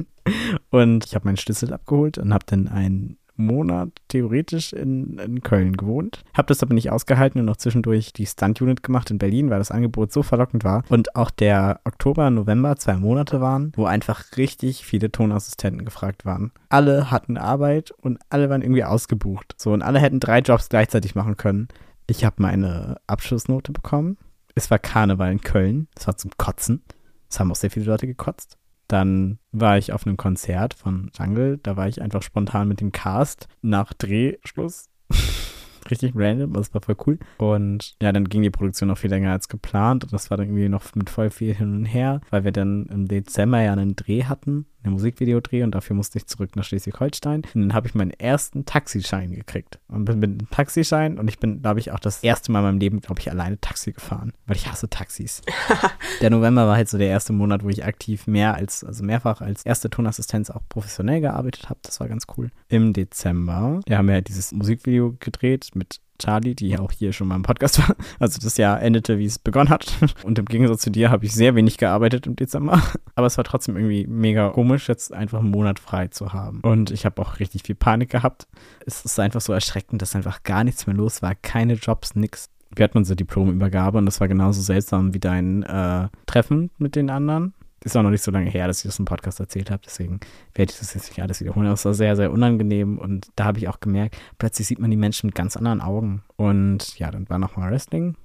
und 0.70 1.04
ich 1.04 1.14
habe 1.14 1.26
meinen 1.26 1.36
Schlüssel 1.36 1.72
abgeholt 1.72 2.18
und 2.18 2.34
habe 2.34 2.44
dann 2.46 2.66
einen 2.66 3.18
Monat 3.40 3.90
theoretisch 4.08 4.72
in, 4.72 5.18
in 5.18 5.42
Köln 5.42 5.76
gewohnt. 5.76 6.22
Habe 6.34 6.46
das 6.46 6.62
aber 6.62 6.74
nicht 6.74 6.90
ausgehalten 6.90 7.40
und 7.40 7.46
noch 7.46 7.56
zwischendurch 7.56 8.12
die 8.12 8.26
Stunt-Unit 8.26 8.82
gemacht 8.82 9.10
in 9.10 9.18
Berlin, 9.18 9.50
weil 9.50 9.58
das 9.58 9.70
Angebot 9.70 10.12
so 10.12 10.22
verlockend 10.22 10.64
war. 10.64 10.84
Und 10.88 11.16
auch 11.16 11.30
der 11.30 11.80
Oktober, 11.84 12.30
November 12.30 12.76
zwei 12.76 12.96
Monate 12.96 13.40
waren, 13.40 13.72
wo 13.76 13.84
einfach 13.86 14.36
richtig 14.36 14.84
viele 14.84 15.10
Tonassistenten 15.10 15.84
gefragt 15.84 16.24
waren. 16.24 16.52
Alle 16.68 17.10
hatten 17.10 17.36
Arbeit 17.36 17.90
und 17.90 18.18
alle 18.28 18.50
waren 18.50 18.62
irgendwie 18.62 18.84
ausgebucht. 18.84 19.54
So, 19.56 19.72
und 19.72 19.82
alle 19.82 19.98
hätten 19.98 20.20
drei 20.20 20.40
Jobs 20.40 20.68
gleichzeitig 20.68 21.14
machen 21.14 21.36
können. 21.36 21.68
Ich 22.06 22.24
habe 22.24 22.36
meine 22.38 22.96
Abschlussnote 23.06 23.72
bekommen 23.72 24.16
es 24.54 24.70
war 24.70 24.78
Karneval 24.78 25.32
in 25.32 25.40
Köln. 25.40 25.88
Es 25.96 26.06
war 26.06 26.16
zum 26.16 26.32
Kotzen. 26.36 26.82
Es 27.28 27.38
haben 27.38 27.50
auch 27.50 27.56
sehr 27.56 27.70
viele 27.70 27.86
Leute 27.86 28.06
gekotzt. 28.06 28.58
Dann 28.90 29.38
war 29.52 29.78
ich 29.78 29.92
auf 29.92 30.04
einem 30.04 30.16
Konzert 30.16 30.74
von 30.74 31.12
Jungle. 31.16 31.60
Da 31.62 31.76
war 31.76 31.86
ich 31.86 32.02
einfach 32.02 32.22
spontan 32.22 32.66
mit 32.66 32.80
dem 32.80 32.90
Cast 32.90 33.46
nach 33.62 33.92
Drehschluss. 33.92 34.88
Richtig 35.90 36.12
random, 36.16 36.56
es 36.56 36.74
war 36.74 36.82
voll 36.82 36.96
cool. 37.06 37.18
Und 37.38 37.94
ja, 38.02 38.10
dann 38.10 38.28
ging 38.28 38.42
die 38.42 38.50
Produktion 38.50 38.88
noch 38.88 38.98
viel 38.98 39.10
länger 39.10 39.30
als 39.30 39.48
geplant. 39.48 40.02
Und 40.02 40.12
das 40.12 40.30
war 40.30 40.36
dann 40.36 40.48
irgendwie 40.48 40.68
noch 40.68 40.92
mit 40.96 41.08
voll 41.08 41.30
viel 41.30 41.54
hin 41.54 41.72
und 41.72 41.84
her, 41.84 42.20
weil 42.30 42.42
wir 42.42 42.50
dann 42.50 42.86
im 42.86 43.06
Dezember 43.06 43.60
ja 43.60 43.72
einen 43.72 43.94
Dreh 43.94 44.24
hatten 44.24 44.66
eine 44.82 44.92
Musikvideodreh 44.92 45.62
und 45.62 45.74
dafür 45.74 45.96
musste 45.96 46.18
ich 46.18 46.26
zurück 46.26 46.56
nach 46.56 46.64
Schleswig-Holstein. 46.64 47.42
Und 47.54 47.60
dann 47.60 47.74
habe 47.74 47.88
ich 47.88 47.94
meinen 47.94 48.12
ersten 48.12 48.64
Taxischein 48.64 49.32
gekriegt. 49.32 49.78
Und 49.88 50.04
bin 50.04 50.18
mit 50.18 50.30
einem 50.30 50.50
Taxischein 50.50 51.18
und 51.18 51.28
ich 51.28 51.38
bin, 51.38 51.62
glaube 51.62 51.80
ich, 51.80 51.92
auch 51.92 51.98
das 51.98 52.22
erste 52.22 52.52
Mal 52.52 52.60
in 52.60 52.64
meinem 52.66 52.78
Leben, 52.78 53.00
glaube 53.00 53.20
ich, 53.20 53.30
alleine 53.30 53.60
Taxi 53.60 53.92
gefahren, 53.92 54.32
weil 54.46 54.56
ich 54.56 54.70
hasse 54.70 54.88
Taxis. 54.88 55.42
der 56.20 56.30
November 56.30 56.66
war 56.66 56.76
halt 56.76 56.88
so 56.88 56.98
der 56.98 57.08
erste 57.08 57.32
Monat, 57.32 57.62
wo 57.64 57.68
ich 57.68 57.84
aktiv 57.84 58.26
mehr 58.26 58.54
als, 58.54 58.84
also 58.84 59.04
mehrfach 59.04 59.40
als 59.40 59.64
erste 59.64 59.90
Tonassistenz 59.90 60.50
auch 60.50 60.62
professionell 60.68 61.20
gearbeitet 61.20 61.68
habe. 61.68 61.80
Das 61.82 62.00
war 62.00 62.08
ganz 62.08 62.26
cool. 62.36 62.50
Im 62.68 62.92
Dezember, 62.92 63.80
ja, 63.88 63.98
haben 63.98 64.08
wir 64.08 64.14
halt 64.14 64.28
dieses 64.28 64.52
Musikvideo 64.52 65.16
gedreht 65.18 65.70
mit 65.74 66.00
Charlie, 66.20 66.54
die 66.54 66.78
auch 66.78 66.92
hier 66.92 67.12
schon 67.12 67.28
mal 67.28 67.36
im 67.36 67.42
Podcast 67.42 67.78
war. 67.78 67.96
Also 68.18 68.38
das 68.40 68.56
Jahr 68.56 68.80
endete, 68.80 69.18
wie 69.18 69.24
es 69.24 69.38
begonnen 69.38 69.70
hat. 69.70 69.92
Und 70.22 70.38
im 70.38 70.44
Gegensatz 70.44 70.82
zu 70.82 70.90
dir 70.90 71.10
habe 71.10 71.24
ich 71.24 71.32
sehr 71.32 71.54
wenig 71.54 71.78
gearbeitet 71.78 72.26
im 72.26 72.36
Dezember. 72.36 72.82
Aber 73.14 73.26
es 73.26 73.36
war 73.36 73.44
trotzdem 73.44 73.76
irgendwie 73.76 74.06
mega 74.06 74.50
komisch, 74.50 74.88
jetzt 74.88 75.12
einfach 75.12 75.40
einen 75.40 75.50
Monat 75.50 75.78
frei 75.78 76.08
zu 76.08 76.32
haben. 76.32 76.60
Und 76.60 76.90
ich 76.90 77.04
habe 77.04 77.20
auch 77.22 77.40
richtig 77.40 77.62
viel 77.64 77.74
Panik 77.74 78.10
gehabt. 78.10 78.46
Es 78.86 79.04
ist 79.04 79.18
einfach 79.18 79.40
so 79.40 79.52
erschreckend, 79.52 80.02
dass 80.02 80.14
einfach 80.14 80.42
gar 80.42 80.64
nichts 80.64 80.86
mehr 80.86 80.96
los 80.96 81.22
war. 81.22 81.34
Keine 81.34 81.74
Jobs, 81.74 82.14
nix. 82.14 82.50
Wir 82.74 82.84
hatten 82.84 82.98
unsere 82.98 83.16
Diplomübergabe 83.16 83.98
und 83.98 84.06
das 84.06 84.20
war 84.20 84.28
genauso 84.28 84.60
seltsam 84.60 85.12
wie 85.12 85.18
dein 85.18 85.64
äh, 85.64 86.08
Treffen 86.26 86.70
mit 86.78 86.94
den 86.94 87.10
anderen 87.10 87.54
ist 87.84 87.96
auch 87.96 88.02
noch 88.02 88.10
nicht 88.10 88.22
so 88.22 88.30
lange 88.30 88.50
her, 88.50 88.66
dass 88.66 88.78
ich 88.78 88.88
das 88.88 88.98
im 88.98 89.04
Podcast 89.04 89.40
erzählt 89.40 89.70
habe, 89.70 89.82
deswegen 89.84 90.20
werde 90.54 90.72
ich 90.72 90.78
das 90.78 90.94
jetzt 90.94 91.08
nicht 91.08 91.22
alles 91.22 91.40
wiederholen. 91.40 91.66
Es 91.68 91.84
war 91.84 91.94
sehr, 91.94 92.16
sehr 92.16 92.30
unangenehm 92.30 92.98
und 92.98 93.28
da 93.36 93.44
habe 93.44 93.58
ich 93.58 93.68
auch 93.68 93.80
gemerkt, 93.80 94.16
plötzlich 94.38 94.66
sieht 94.66 94.78
man 94.78 94.90
die 94.90 94.96
Menschen 94.96 95.28
mit 95.28 95.34
ganz 95.34 95.56
anderen 95.56 95.80
Augen. 95.80 96.22
Und 96.36 96.98
ja, 96.98 97.10
dann 97.10 97.28
war 97.28 97.38
nochmal 97.38 97.70
Wrestling. 97.70 98.16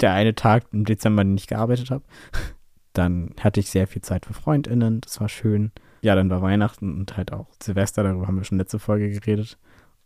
Der 0.00 0.12
eine 0.12 0.34
Tag 0.34 0.64
im 0.72 0.84
Dezember, 0.84 1.24
den 1.24 1.36
ich 1.36 1.46
gearbeitet 1.46 1.90
habe. 1.90 2.04
Dann 2.92 3.30
hatte 3.38 3.60
ich 3.60 3.70
sehr 3.70 3.86
viel 3.86 4.02
Zeit 4.02 4.26
für 4.26 4.34
FreundInnen, 4.34 5.00
das 5.00 5.20
war 5.20 5.28
schön. 5.28 5.70
Ja, 6.02 6.16
dann 6.16 6.28
war 6.28 6.42
Weihnachten 6.42 6.92
und 6.92 7.16
halt 7.16 7.32
auch 7.32 7.46
Silvester, 7.62 8.02
darüber 8.02 8.26
haben 8.26 8.36
wir 8.36 8.42
schon 8.42 8.58
letzte 8.58 8.80
Folge 8.80 9.08
geredet. 9.10 9.58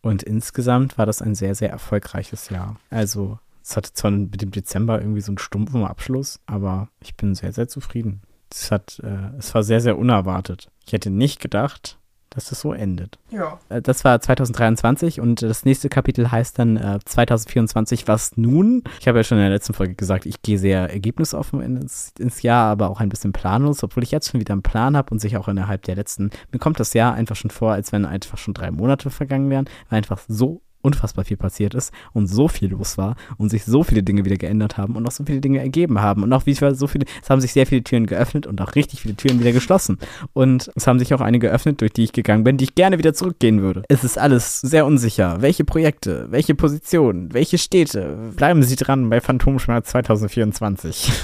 Und 0.02 0.22
insgesamt 0.22 0.98
war 0.98 1.06
das 1.06 1.22
ein 1.22 1.34
sehr, 1.34 1.54
sehr 1.54 1.70
erfolgreiches 1.70 2.50
Jahr. 2.50 2.78
Also, 2.90 3.38
es 3.62 3.74
hatte 3.74 3.94
zwar 3.94 4.10
mit 4.10 4.42
dem 4.42 4.50
Dezember 4.50 5.00
irgendwie 5.00 5.22
so 5.22 5.30
einen 5.30 5.38
stumpfen 5.38 5.82
Abschluss, 5.84 6.40
aber 6.44 6.88
ich 7.00 7.16
bin 7.16 7.34
sehr, 7.34 7.54
sehr 7.54 7.68
zufrieden. 7.68 8.20
Es 8.54 8.70
hat, 8.70 9.00
äh, 9.02 9.36
es 9.38 9.54
war 9.54 9.62
sehr, 9.62 9.80
sehr 9.80 9.98
unerwartet. 9.98 10.68
Ich 10.86 10.92
hätte 10.92 11.10
nicht 11.10 11.40
gedacht, 11.40 11.98
dass 12.30 12.46
das 12.48 12.60
so 12.60 12.72
endet. 12.72 13.18
Ja. 13.30 13.58
Äh, 13.68 13.80
Das 13.82 14.04
war 14.04 14.20
2023 14.20 15.20
und 15.20 15.42
das 15.42 15.64
nächste 15.64 15.88
Kapitel 15.88 16.30
heißt 16.30 16.58
dann 16.58 16.76
äh, 16.76 16.98
2024, 17.04 18.06
was 18.08 18.36
nun? 18.36 18.82
Ich 19.00 19.08
habe 19.08 19.18
ja 19.18 19.24
schon 19.24 19.38
in 19.38 19.44
der 19.44 19.52
letzten 19.52 19.74
Folge 19.74 19.94
gesagt, 19.94 20.26
ich 20.26 20.42
gehe 20.42 20.58
sehr 20.58 20.90
ergebnisoffen 20.90 21.60
ins, 21.60 22.12
ins 22.18 22.42
Jahr, 22.42 22.70
aber 22.70 22.90
auch 22.90 23.00
ein 23.00 23.08
bisschen 23.08 23.32
planlos, 23.32 23.82
obwohl 23.82 24.02
ich 24.02 24.10
jetzt 24.10 24.30
schon 24.30 24.40
wieder 24.40 24.52
einen 24.52 24.62
Plan 24.62 24.96
habe 24.96 25.10
und 25.10 25.20
sich 25.20 25.36
auch 25.36 25.48
innerhalb 25.48 25.82
der 25.82 25.96
letzten, 25.96 26.30
mir 26.52 26.58
kommt 26.58 26.80
das 26.80 26.94
Jahr 26.94 27.14
einfach 27.14 27.36
schon 27.36 27.50
vor, 27.50 27.72
als 27.72 27.92
wenn 27.92 28.04
einfach 28.04 28.38
schon 28.38 28.54
drei 28.54 28.70
Monate 28.70 29.10
vergangen 29.10 29.50
wären, 29.50 29.66
weil 29.88 29.98
einfach 29.98 30.20
so 30.28 30.60
unfassbar 30.85 31.25
viel 31.25 31.37
passiert 31.37 31.75
ist 31.75 31.92
und 32.12 32.27
so 32.27 32.49
viel 32.49 32.70
los 32.70 32.99
war 32.99 33.16
und 33.38 33.51
sich 33.51 33.64
so 33.64 33.85
viele 33.85 34.03
Dinge 34.03 34.25
wieder 34.25 34.37
geändert 34.37 34.77
haben 34.77 34.97
und 34.97 35.07
auch 35.07 35.12
so 35.12 35.25
viele 35.25 35.40
Dinge 35.40 35.61
ergeben 35.61 36.01
haben 36.01 36.23
und 36.23 36.33
auch 36.33 36.47
wie 36.47 36.55
so 36.55 36.87
viele, 36.87 37.07
es 37.23 37.31
haben 37.31 37.40
sich 37.40 37.53
sehr 37.53 37.66
viele 37.66 37.85
Türen 37.85 38.07
geöffnet 38.07 38.47
und 38.47 38.61
auch 38.61 38.75
richtig 38.75 39.03
viele 39.03 39.14
Türen 39.14 39.40
wieder 39.40 39.53
geschlossen 39.53 39.99
und 40.33 40.70
es 40.75 40.87
haben 40.87 40.99
sich 40.99 41.14
auch 41.14 41.20
einige 41.20 41.44
geöffnet, 41.44 41.81
durch 41.81 41.92
die 41.92 42.05
ich 42.05 42.12
gegangen 42.12 42.42
bin, 42.42 42.57
die 42.57 42.64
ich 42.64 42.75
gerne 42.75 42.99
wieder 42.99 43.12
zurückgehen 43.12 43.61
würde. 43.61 43.83
Es 43.88 44.03
ist 44.03 44.18
alles 44.18 44.61
sehr 44.61 44.87
unsicher. 44.87 45.42
Welche 45.42 45.64
Projekte, 45.64 46.27
welche 46.31 46.55
Positionen, 46.55 47.33
welche 47.35 47.59
Städte? 47.59 48.33
Bleiben 48.37 48.62
Sie 48.62 48.77
dran 48.77 49.11
bei 49.11 49.20
Phantomschmerz 49.20 49.90
2024. 49.90 51.12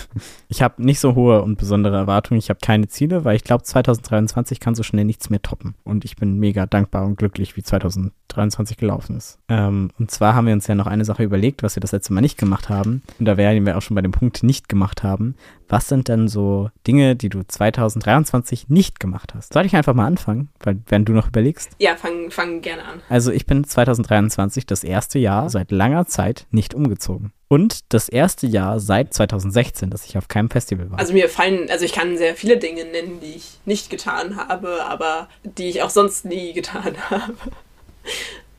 Ich 0.53 0.63
habe 0.63 0.83
nicht 0.83 0.99
so 0.99 1.15
hohe 1.15 1.43
und 1.43 1.59
besondere 1.59 1.97
Erwartungen, 1.97 2.41
ich 2.41 2.51
habe 2.51 2.59
keine 2.61 2.89
Ziele, 2.89 3.25
weil 3.25 3.37
ich 3.37 3.45
glaube 3.45 3.63
2023 3.63 4.59
kann 4.59 4.75
so 4.75 4.83
schnell 4.83 5.05
nichts 5.05 5.31
mehr 5.31 5.41
toppen 5.41 5.77
und 5.85 6.05
ich 6.05 6.17
bin 6.17 6.41
mega 6.41 6.67
dankbar 6.67 7.07
und 7.07 7.17
glücklich, 7.17 7.57
wie 7.57 7.63
2023 7.63 8.77
gelaufen 8.77 9.17
ist. 9.17 9.39
Ähm, 9.51 9.91
und 9.99 10.11
zwar 10.11 10.35
haben 10.35 10.47
wir 10.47 10.55
uns 10.55 10.69
ja 10.69 10.77
noch 10.77 10.87
eine 10.87 11.05
Sache 11.05 11.25
überlegt, 11.25 11.63
was 11.63 11.75
wir 11.75 11.81
das 11.81 11.93
letzte 11.93 12.13
Mal 12.13 12.21
nicht 12.21 12.39
gemacht 12.39 12.69
haben. 12.69 13.03
Und 13.19 13.27
da 13.27 13.37
wären 13.37 13.67
wir 13.67 13.77
auch 13.77 13.83
schon 13.83 13.97
bei 13.97 14.01
dem 14.01 14.13
Punkt 14.13 14.43
nicht 14.45 14.69
gemacht 14.69 15.03
haben. 15.03 15.35
Was 15.69 15.89
sind 15.89 16.09
denn 16.09 16.29
so 16.29 16.71
Dinge, 16.87 17.17
die 17.17 17.29
du 17.29 17.43
2023 17.47 18.69
nicht 18.69 19.01
gemacht 19.01 19.35
hast? 19.35 19.53
Soll 19.53 19.67
ich 19.67 19.75
einfach 19.75 19.95
mal 19.95 20.07
anfangen, 20.07 20.49
weil 20.61 20.79
während 20.87 21.09
du 21.09 21.13
noch 21.13 21.29
überlegst? 21.29 21.73
Ja, 21.79 21.97
fang, 21.97 22.31
fang 22.31 22.61
gerne 22.61 22.85
an. 22.85 23.01
Also 23.09 23.33
ich 23.33 23.45
bin 23.45 23.65
2023 23.65 24.67
das 24.67 24.85
erste 24.85 25.19
Jahr 25.19 25.51
seit 25.51 25.73
langer 25.73 26.07
Zeit 26.07 26.47
nicht 26.51 26.75
umgezogen. 26.75 27.33
Und 27.49 27.93
das 27.93 28.09
erste 28.09 28.47
Jahr 28.47 28.79
seit 28.79 29.13
2016, 29.13 29.91
dass 29.91 30.07
ich 30.07 30.17
auf 30.17 30.29
keinem 30.29 30.51
Festival 30.51 30.93
war. 30.93 31.01
Also 31.01 31.13
mir 31.13 31.29
fallen, 31.29 31.69
also 31.69 31.85
ich 31.85 31.93
kann 31.93 32.17
sehr 32.17 32.37
viele 32.37 32.59
Dinge 32.59 32.85
nennen, 32.85 33.19
die 33.21 33.35
ich 33.35 33.59
nicht 33.65 33.91
getan 33.91 34.37
habe, 34.37 34.85
aber 34.85 35.29
die 35.43 35.69
ich 35.69 35.83
auch 35.83 35.91
sonst 35.91 36.25
nie 36.25 36.53
getan 36.53 36.95
habe. 37.11 37.35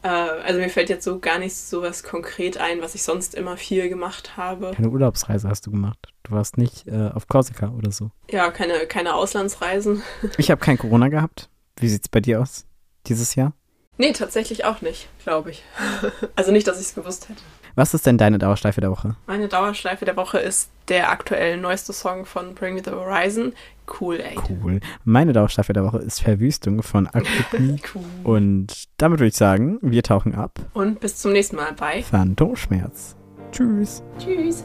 Äh, 0.03 0.07
also 0.07 0.59
mir 0.59 0.69
fällt 0.69 0.89
jetzt 0.89 1.03
so 1.03 1.19
gar 1.19 1.39
nicht 1.39 1.55
so 1.55 1.81
was 1.81 2.03
konkret 2.03 2.57
ein, 2.57 2.81
was 2.81 2.95
ich 2.95 3.03
sonst 3.03 3.35
immer 3.35 3.57
viel 3.57 3.89
gemacht 3.89 4.37
habe. 4.37 4.71
Keine 4.75 4.89
Urlaubsreise 4.89 5.47
hast 5.47 5.67
du 5.67 5.71
gemacht. 5.71 6.13
Du 6.23 6.31
warst 6.31 6.57
nicht 6.57 6.87
äh, 6.87 7.09
auf 7.13 7.27
Korsika 7.27 7.69
oder 7.69 7.91
so. 7.91 8.11
Ja, 8.29 8.51
keine, 8.51 8.85
keine 8.87 9.15
Auslandsreisen. 9.15 10.03
Ich 10.37 10.51
habe 10.51 10.61
kein 10.61 10.77
Corona 10.77 11.07
gehabt. 11.09 11.49
Wie 11.77 11.87
sieht's 11.87 12.09
bei 12.09 12.19
dir 12.19 12.41
aus 12.41 12.65
dieses 13.07 13.35
Jahr? 13.35 13.53
Nee, 13.97 14.13
tatsächlich 14.13 14.65
auch 14.65 14.81
nicht, 14.81 15.09
glaube 15.23 15.51
ich. 15.51 15.63
Also 16.35 16.51
nicht, 16.51 16.67
dass 16.67 16.79
ich 16.79 16.87
es 16.87 16.95
gewusst 16.95 17.29
hätte. 17.29 17.41
Was 17.75 17.93
ist 17.93 18.05
denn 18.05 18.17
deine 18.17 18.39
Dauerschleife 18.39 18.81
der 18.81 18.89
Woche? 18.91 19.15
Meine 19.27 19.47
Dauerschleife 19.47 20.05
der 20.05 20.15
Woche 20.15 20.39
ist 20.39 20.69
der 20.87 21.09
aktuell 21.11 21.57
neueste 21.57 21.93
Song 21.93 22.25
von 22.25 22.55
Bring 22.55 22.75
Me 22.75 22.81
the 22.83 22.91
Horizon, 22.91 23.53
Cool 23.99 24.19
Aid. 24.19 24.39
Cool. 24.49 24.79
Meine 25.03 25.33
Dauerschleife 25.33 25.73
der 25.73 25.83
Woche 25.83 25.99
ist 25.99 26.21
Verwüstung 26.21 26.81
von 26.81 27.07
Akutni. 27.07 27.79
Cool. 27.93 28.03
Und 28.23 28.85
damit 28.97 29.19
würde 29.19 29.27
ich 29.29 29.35
sagen, 29.35 29.77
wir 29.81 30.03
tauchen 30.03 30.35
ab. 30.35 30.59
Und 30.73 30.99
bis 30.99 31.17
zum 31.17 31.33
nächsten 31.33 31.57
Mal 31.57 31.73
bei 31.73 32.01
Phantomschmerz. 32.03 33.15
Tschüss. 33.51 34.01
Tschüss. 34.17 34.63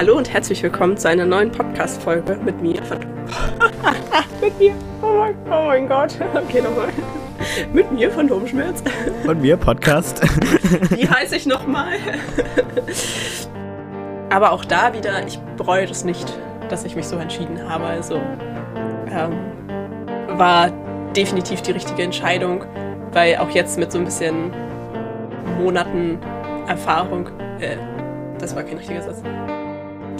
Hallo 0.00 0.16
und 0.16 0.32
herzlich 0.32 0.62
willkommen 0.62 0.96
zu 0.96 1.10
einer 1.10 1.26
neuen 1.26 1.52
Podcast-Folge 1.52 2.38
mit 2.42 2.62
mir. 2.62 2.80
Mit 4.40 4.58
mir. 4.58 4.74
Oh 5.02 5.18
mein, 5.18 5.34
oh 5.44 5.66
mein 5.66 5.88
Gott. 5.88 6.16
Okay, 6.34 6.62
nochmal. 6.62 6.88
Mit 7.70 7.92
mir, 7.92 8.10
Phantomschmerz. 8.10 8.82
Und 9.26 9.42
mir 9.42 9.58
Podcast. 9.58 10.22
Wie 10.96 11.06
heiße 11.06 11.36
ich 11.36 11.44
nochmal? 11.44 11.98
Aber 14.30 14.52
auch 14.52 14.64
da 14.64 14.94
wieder, 14.94 15.26
ich 15.26 15.38
bereue 15.58 15.86
das 15.86 16.02
nicht, 16.02 16.32
dass 16.70 16.86
ich 16.86 16.96
mich 16.96 17.06
so 17.06 17.16
entschieden 17.16 17.68
habe. 17.68 17.84
Also 17.84 18.22
ähm, 19.10 19.34
war 20.28 20.70
definitiv 21.14 21.60
die 21.60 21.72
richtige 21.72 22.02
Entscheidung, 22.02 22.64
weil 23.12 23.36
auch 23.36 23.50
jetzt 23.50 23.78
mit 23.78 23.92
so 23.92 23.98
ein 23.98 24.06
bisschen 24.06 24.50
Monaten 25.58 26.18
Erfahrung, 26.68 27.26
äh, 27.60 27.76
das 28.38 28.56
war 28.56 28.62
kein 28.62 28.78
richtiger 28.78 29.02
Satz. 29.02 29.22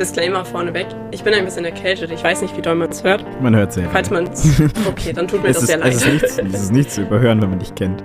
Disclaimer 0.01 0.47
vorneweg, 0.47 0.87
ich 1.11 1.23
bin 1.23 1.35
ein 1.35 1.45
bisschen 1.45 1.67
erkältet. 1.67 2.11
Ich 2.11 2.25
weiß 2.25 2.41
nicht, 2.41 2.57
wie 2.57 2.63
doll 2.63 2.75
man 2.75 2.89
es 2.89 3.05
hört. 3.05 3.23
Man 3.43 3.55
hört 3.55 3.75
sehr. 3.75 3.87
Falls 3.91 4.09
man 4.09 4.31
Okay, 4.89 5.13
dann 5.13 5.29
tut 5.29 5.43
mir 5.43 5.49
das 5.49 5.59
ist, 5.59 5.67
sehr 5.67 5.77
leid. 5.77 5.93
es, 5.93 6.07
ist 6.07 6.13
nichts, 6.13 6.39
es 6.39 6.63
ist 6.63 6.73
nichts 6.73 6.95
zu 6.95 7.03
überhören, 7.03 7.43
wenn 7.43 7.51
man 7.51 7.59
dich 7.59 7.75
kennt. 7.75 8.03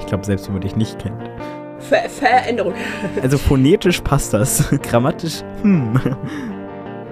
Ich 0.00 0.06
glaube, 0.06 0.26
selbst 0.26 0.48
wenn 0.48 0.54
man 0.54 0.62
dich 0.62 0.74
nicht 0.74 0.98
kennt. 0.98 1.22
Ver 1.78 2.08
Veränderung. 2.08 2.74
Also 3.22 3.38
phonetisch 3.38 4.00
passt 4.00 4.34
das. 4.34 4.68
Grammatisch, 4.82 5.42
hm. 5.62 6.00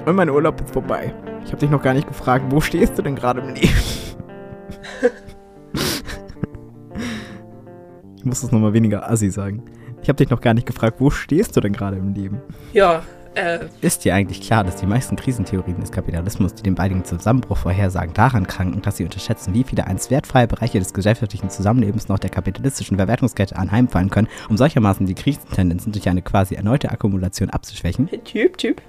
Und 0.05 0.16
mein 0.16 0.29
Urlaub 0.29 0.61
ist 0.61 0.73
vorbei. 0.73 1.14
Ich 1.44 1.53
habe 1.53 1.59
dich 1.59 1.70
noch 1.70 1.83
gar 1.83 1.94
nicht 1.94 2.09
gefragt, 2.09 2.47
wo 2.49 2.61
stehst 2.61 2.99
du 2.99 3.03
denn 3.03 3.14
gerade 3.14 3.40
im 3.40 3.55
Leben? 3.55 3.68
ich 8.16 8.25
muss 8.25 8.40
das 8.40 8.51
nochmal 8.51 8.73
weniger 8.73 9.09
assi 9.09 9.31
sagen. 9.31 9.62
Ich 10.03 10.09
habe 10.09 10.16
dich 10.16 10.29
noch 10.29 10.40
gar 10.40 10.55
nicht 10.55 10.66
gefragt, 10.66 10.97
wo 10.99 11.11
stehst 11.11 11.57
du 11.57 11.61
denn 11.61 11.73
gerade 11.73 11.99
im 11.99 12.14
Leben? 12.14 12.42
Ja, 12.73 13.05
äh, 13.35 13.66
Ist 13.81 14.05
dir 14.05 14.14
eigentlich 14.14 14.40
klar, 14.40 14.64
dass 14.64 14.77
die 14.77 14.87
meisten 14.87 15.16
Krisentheorien 15.16 15.81
des 15.81 15.92
Kapitalismus, 15.92 16.55
die 16.55 16.62
den 16.62 16.75
baldigen 16.75 17.05
Zusammenbruch 17.05 17.59
vorhersagen, 17.59 18.14
daran 18.14 18.47
kranken, 18.47 18.83
dass 18.83 18.97
sie 18.97 19.05
unterschätzen, 19.05 19.55
wie 19.55 19.64
viele 19.64 19.87
einst 19.87 20.11
wertfreie 20.11 20.47
Bereiche 20.47 20.79
des 20.79 20.92
gesellschaftlichen 20.92 21.51
Zusammenlebens 21.51 22.09
noch 22.09 22.18
der 22.18 22.31
kapitalistischen 22.31 22.97
Verwertungskette 22.97 23.57
anheimfallen 23.57 24.11
können, 24.11 24.29
um 24.49 24.57
solchermaßen 24.57 25.07
die 25.07 25.14
Krisentendenzen 25.14 25.92
durch 25.92 26.09
eine 26.09 26.23
quasi 26.23 26.55
erneute 26.55 26.90
Akkumulation 26.90 27.51
abzuschwächen? 27.51 28.09
Typ, 28.25 28.59
Typ. 28.59 28.83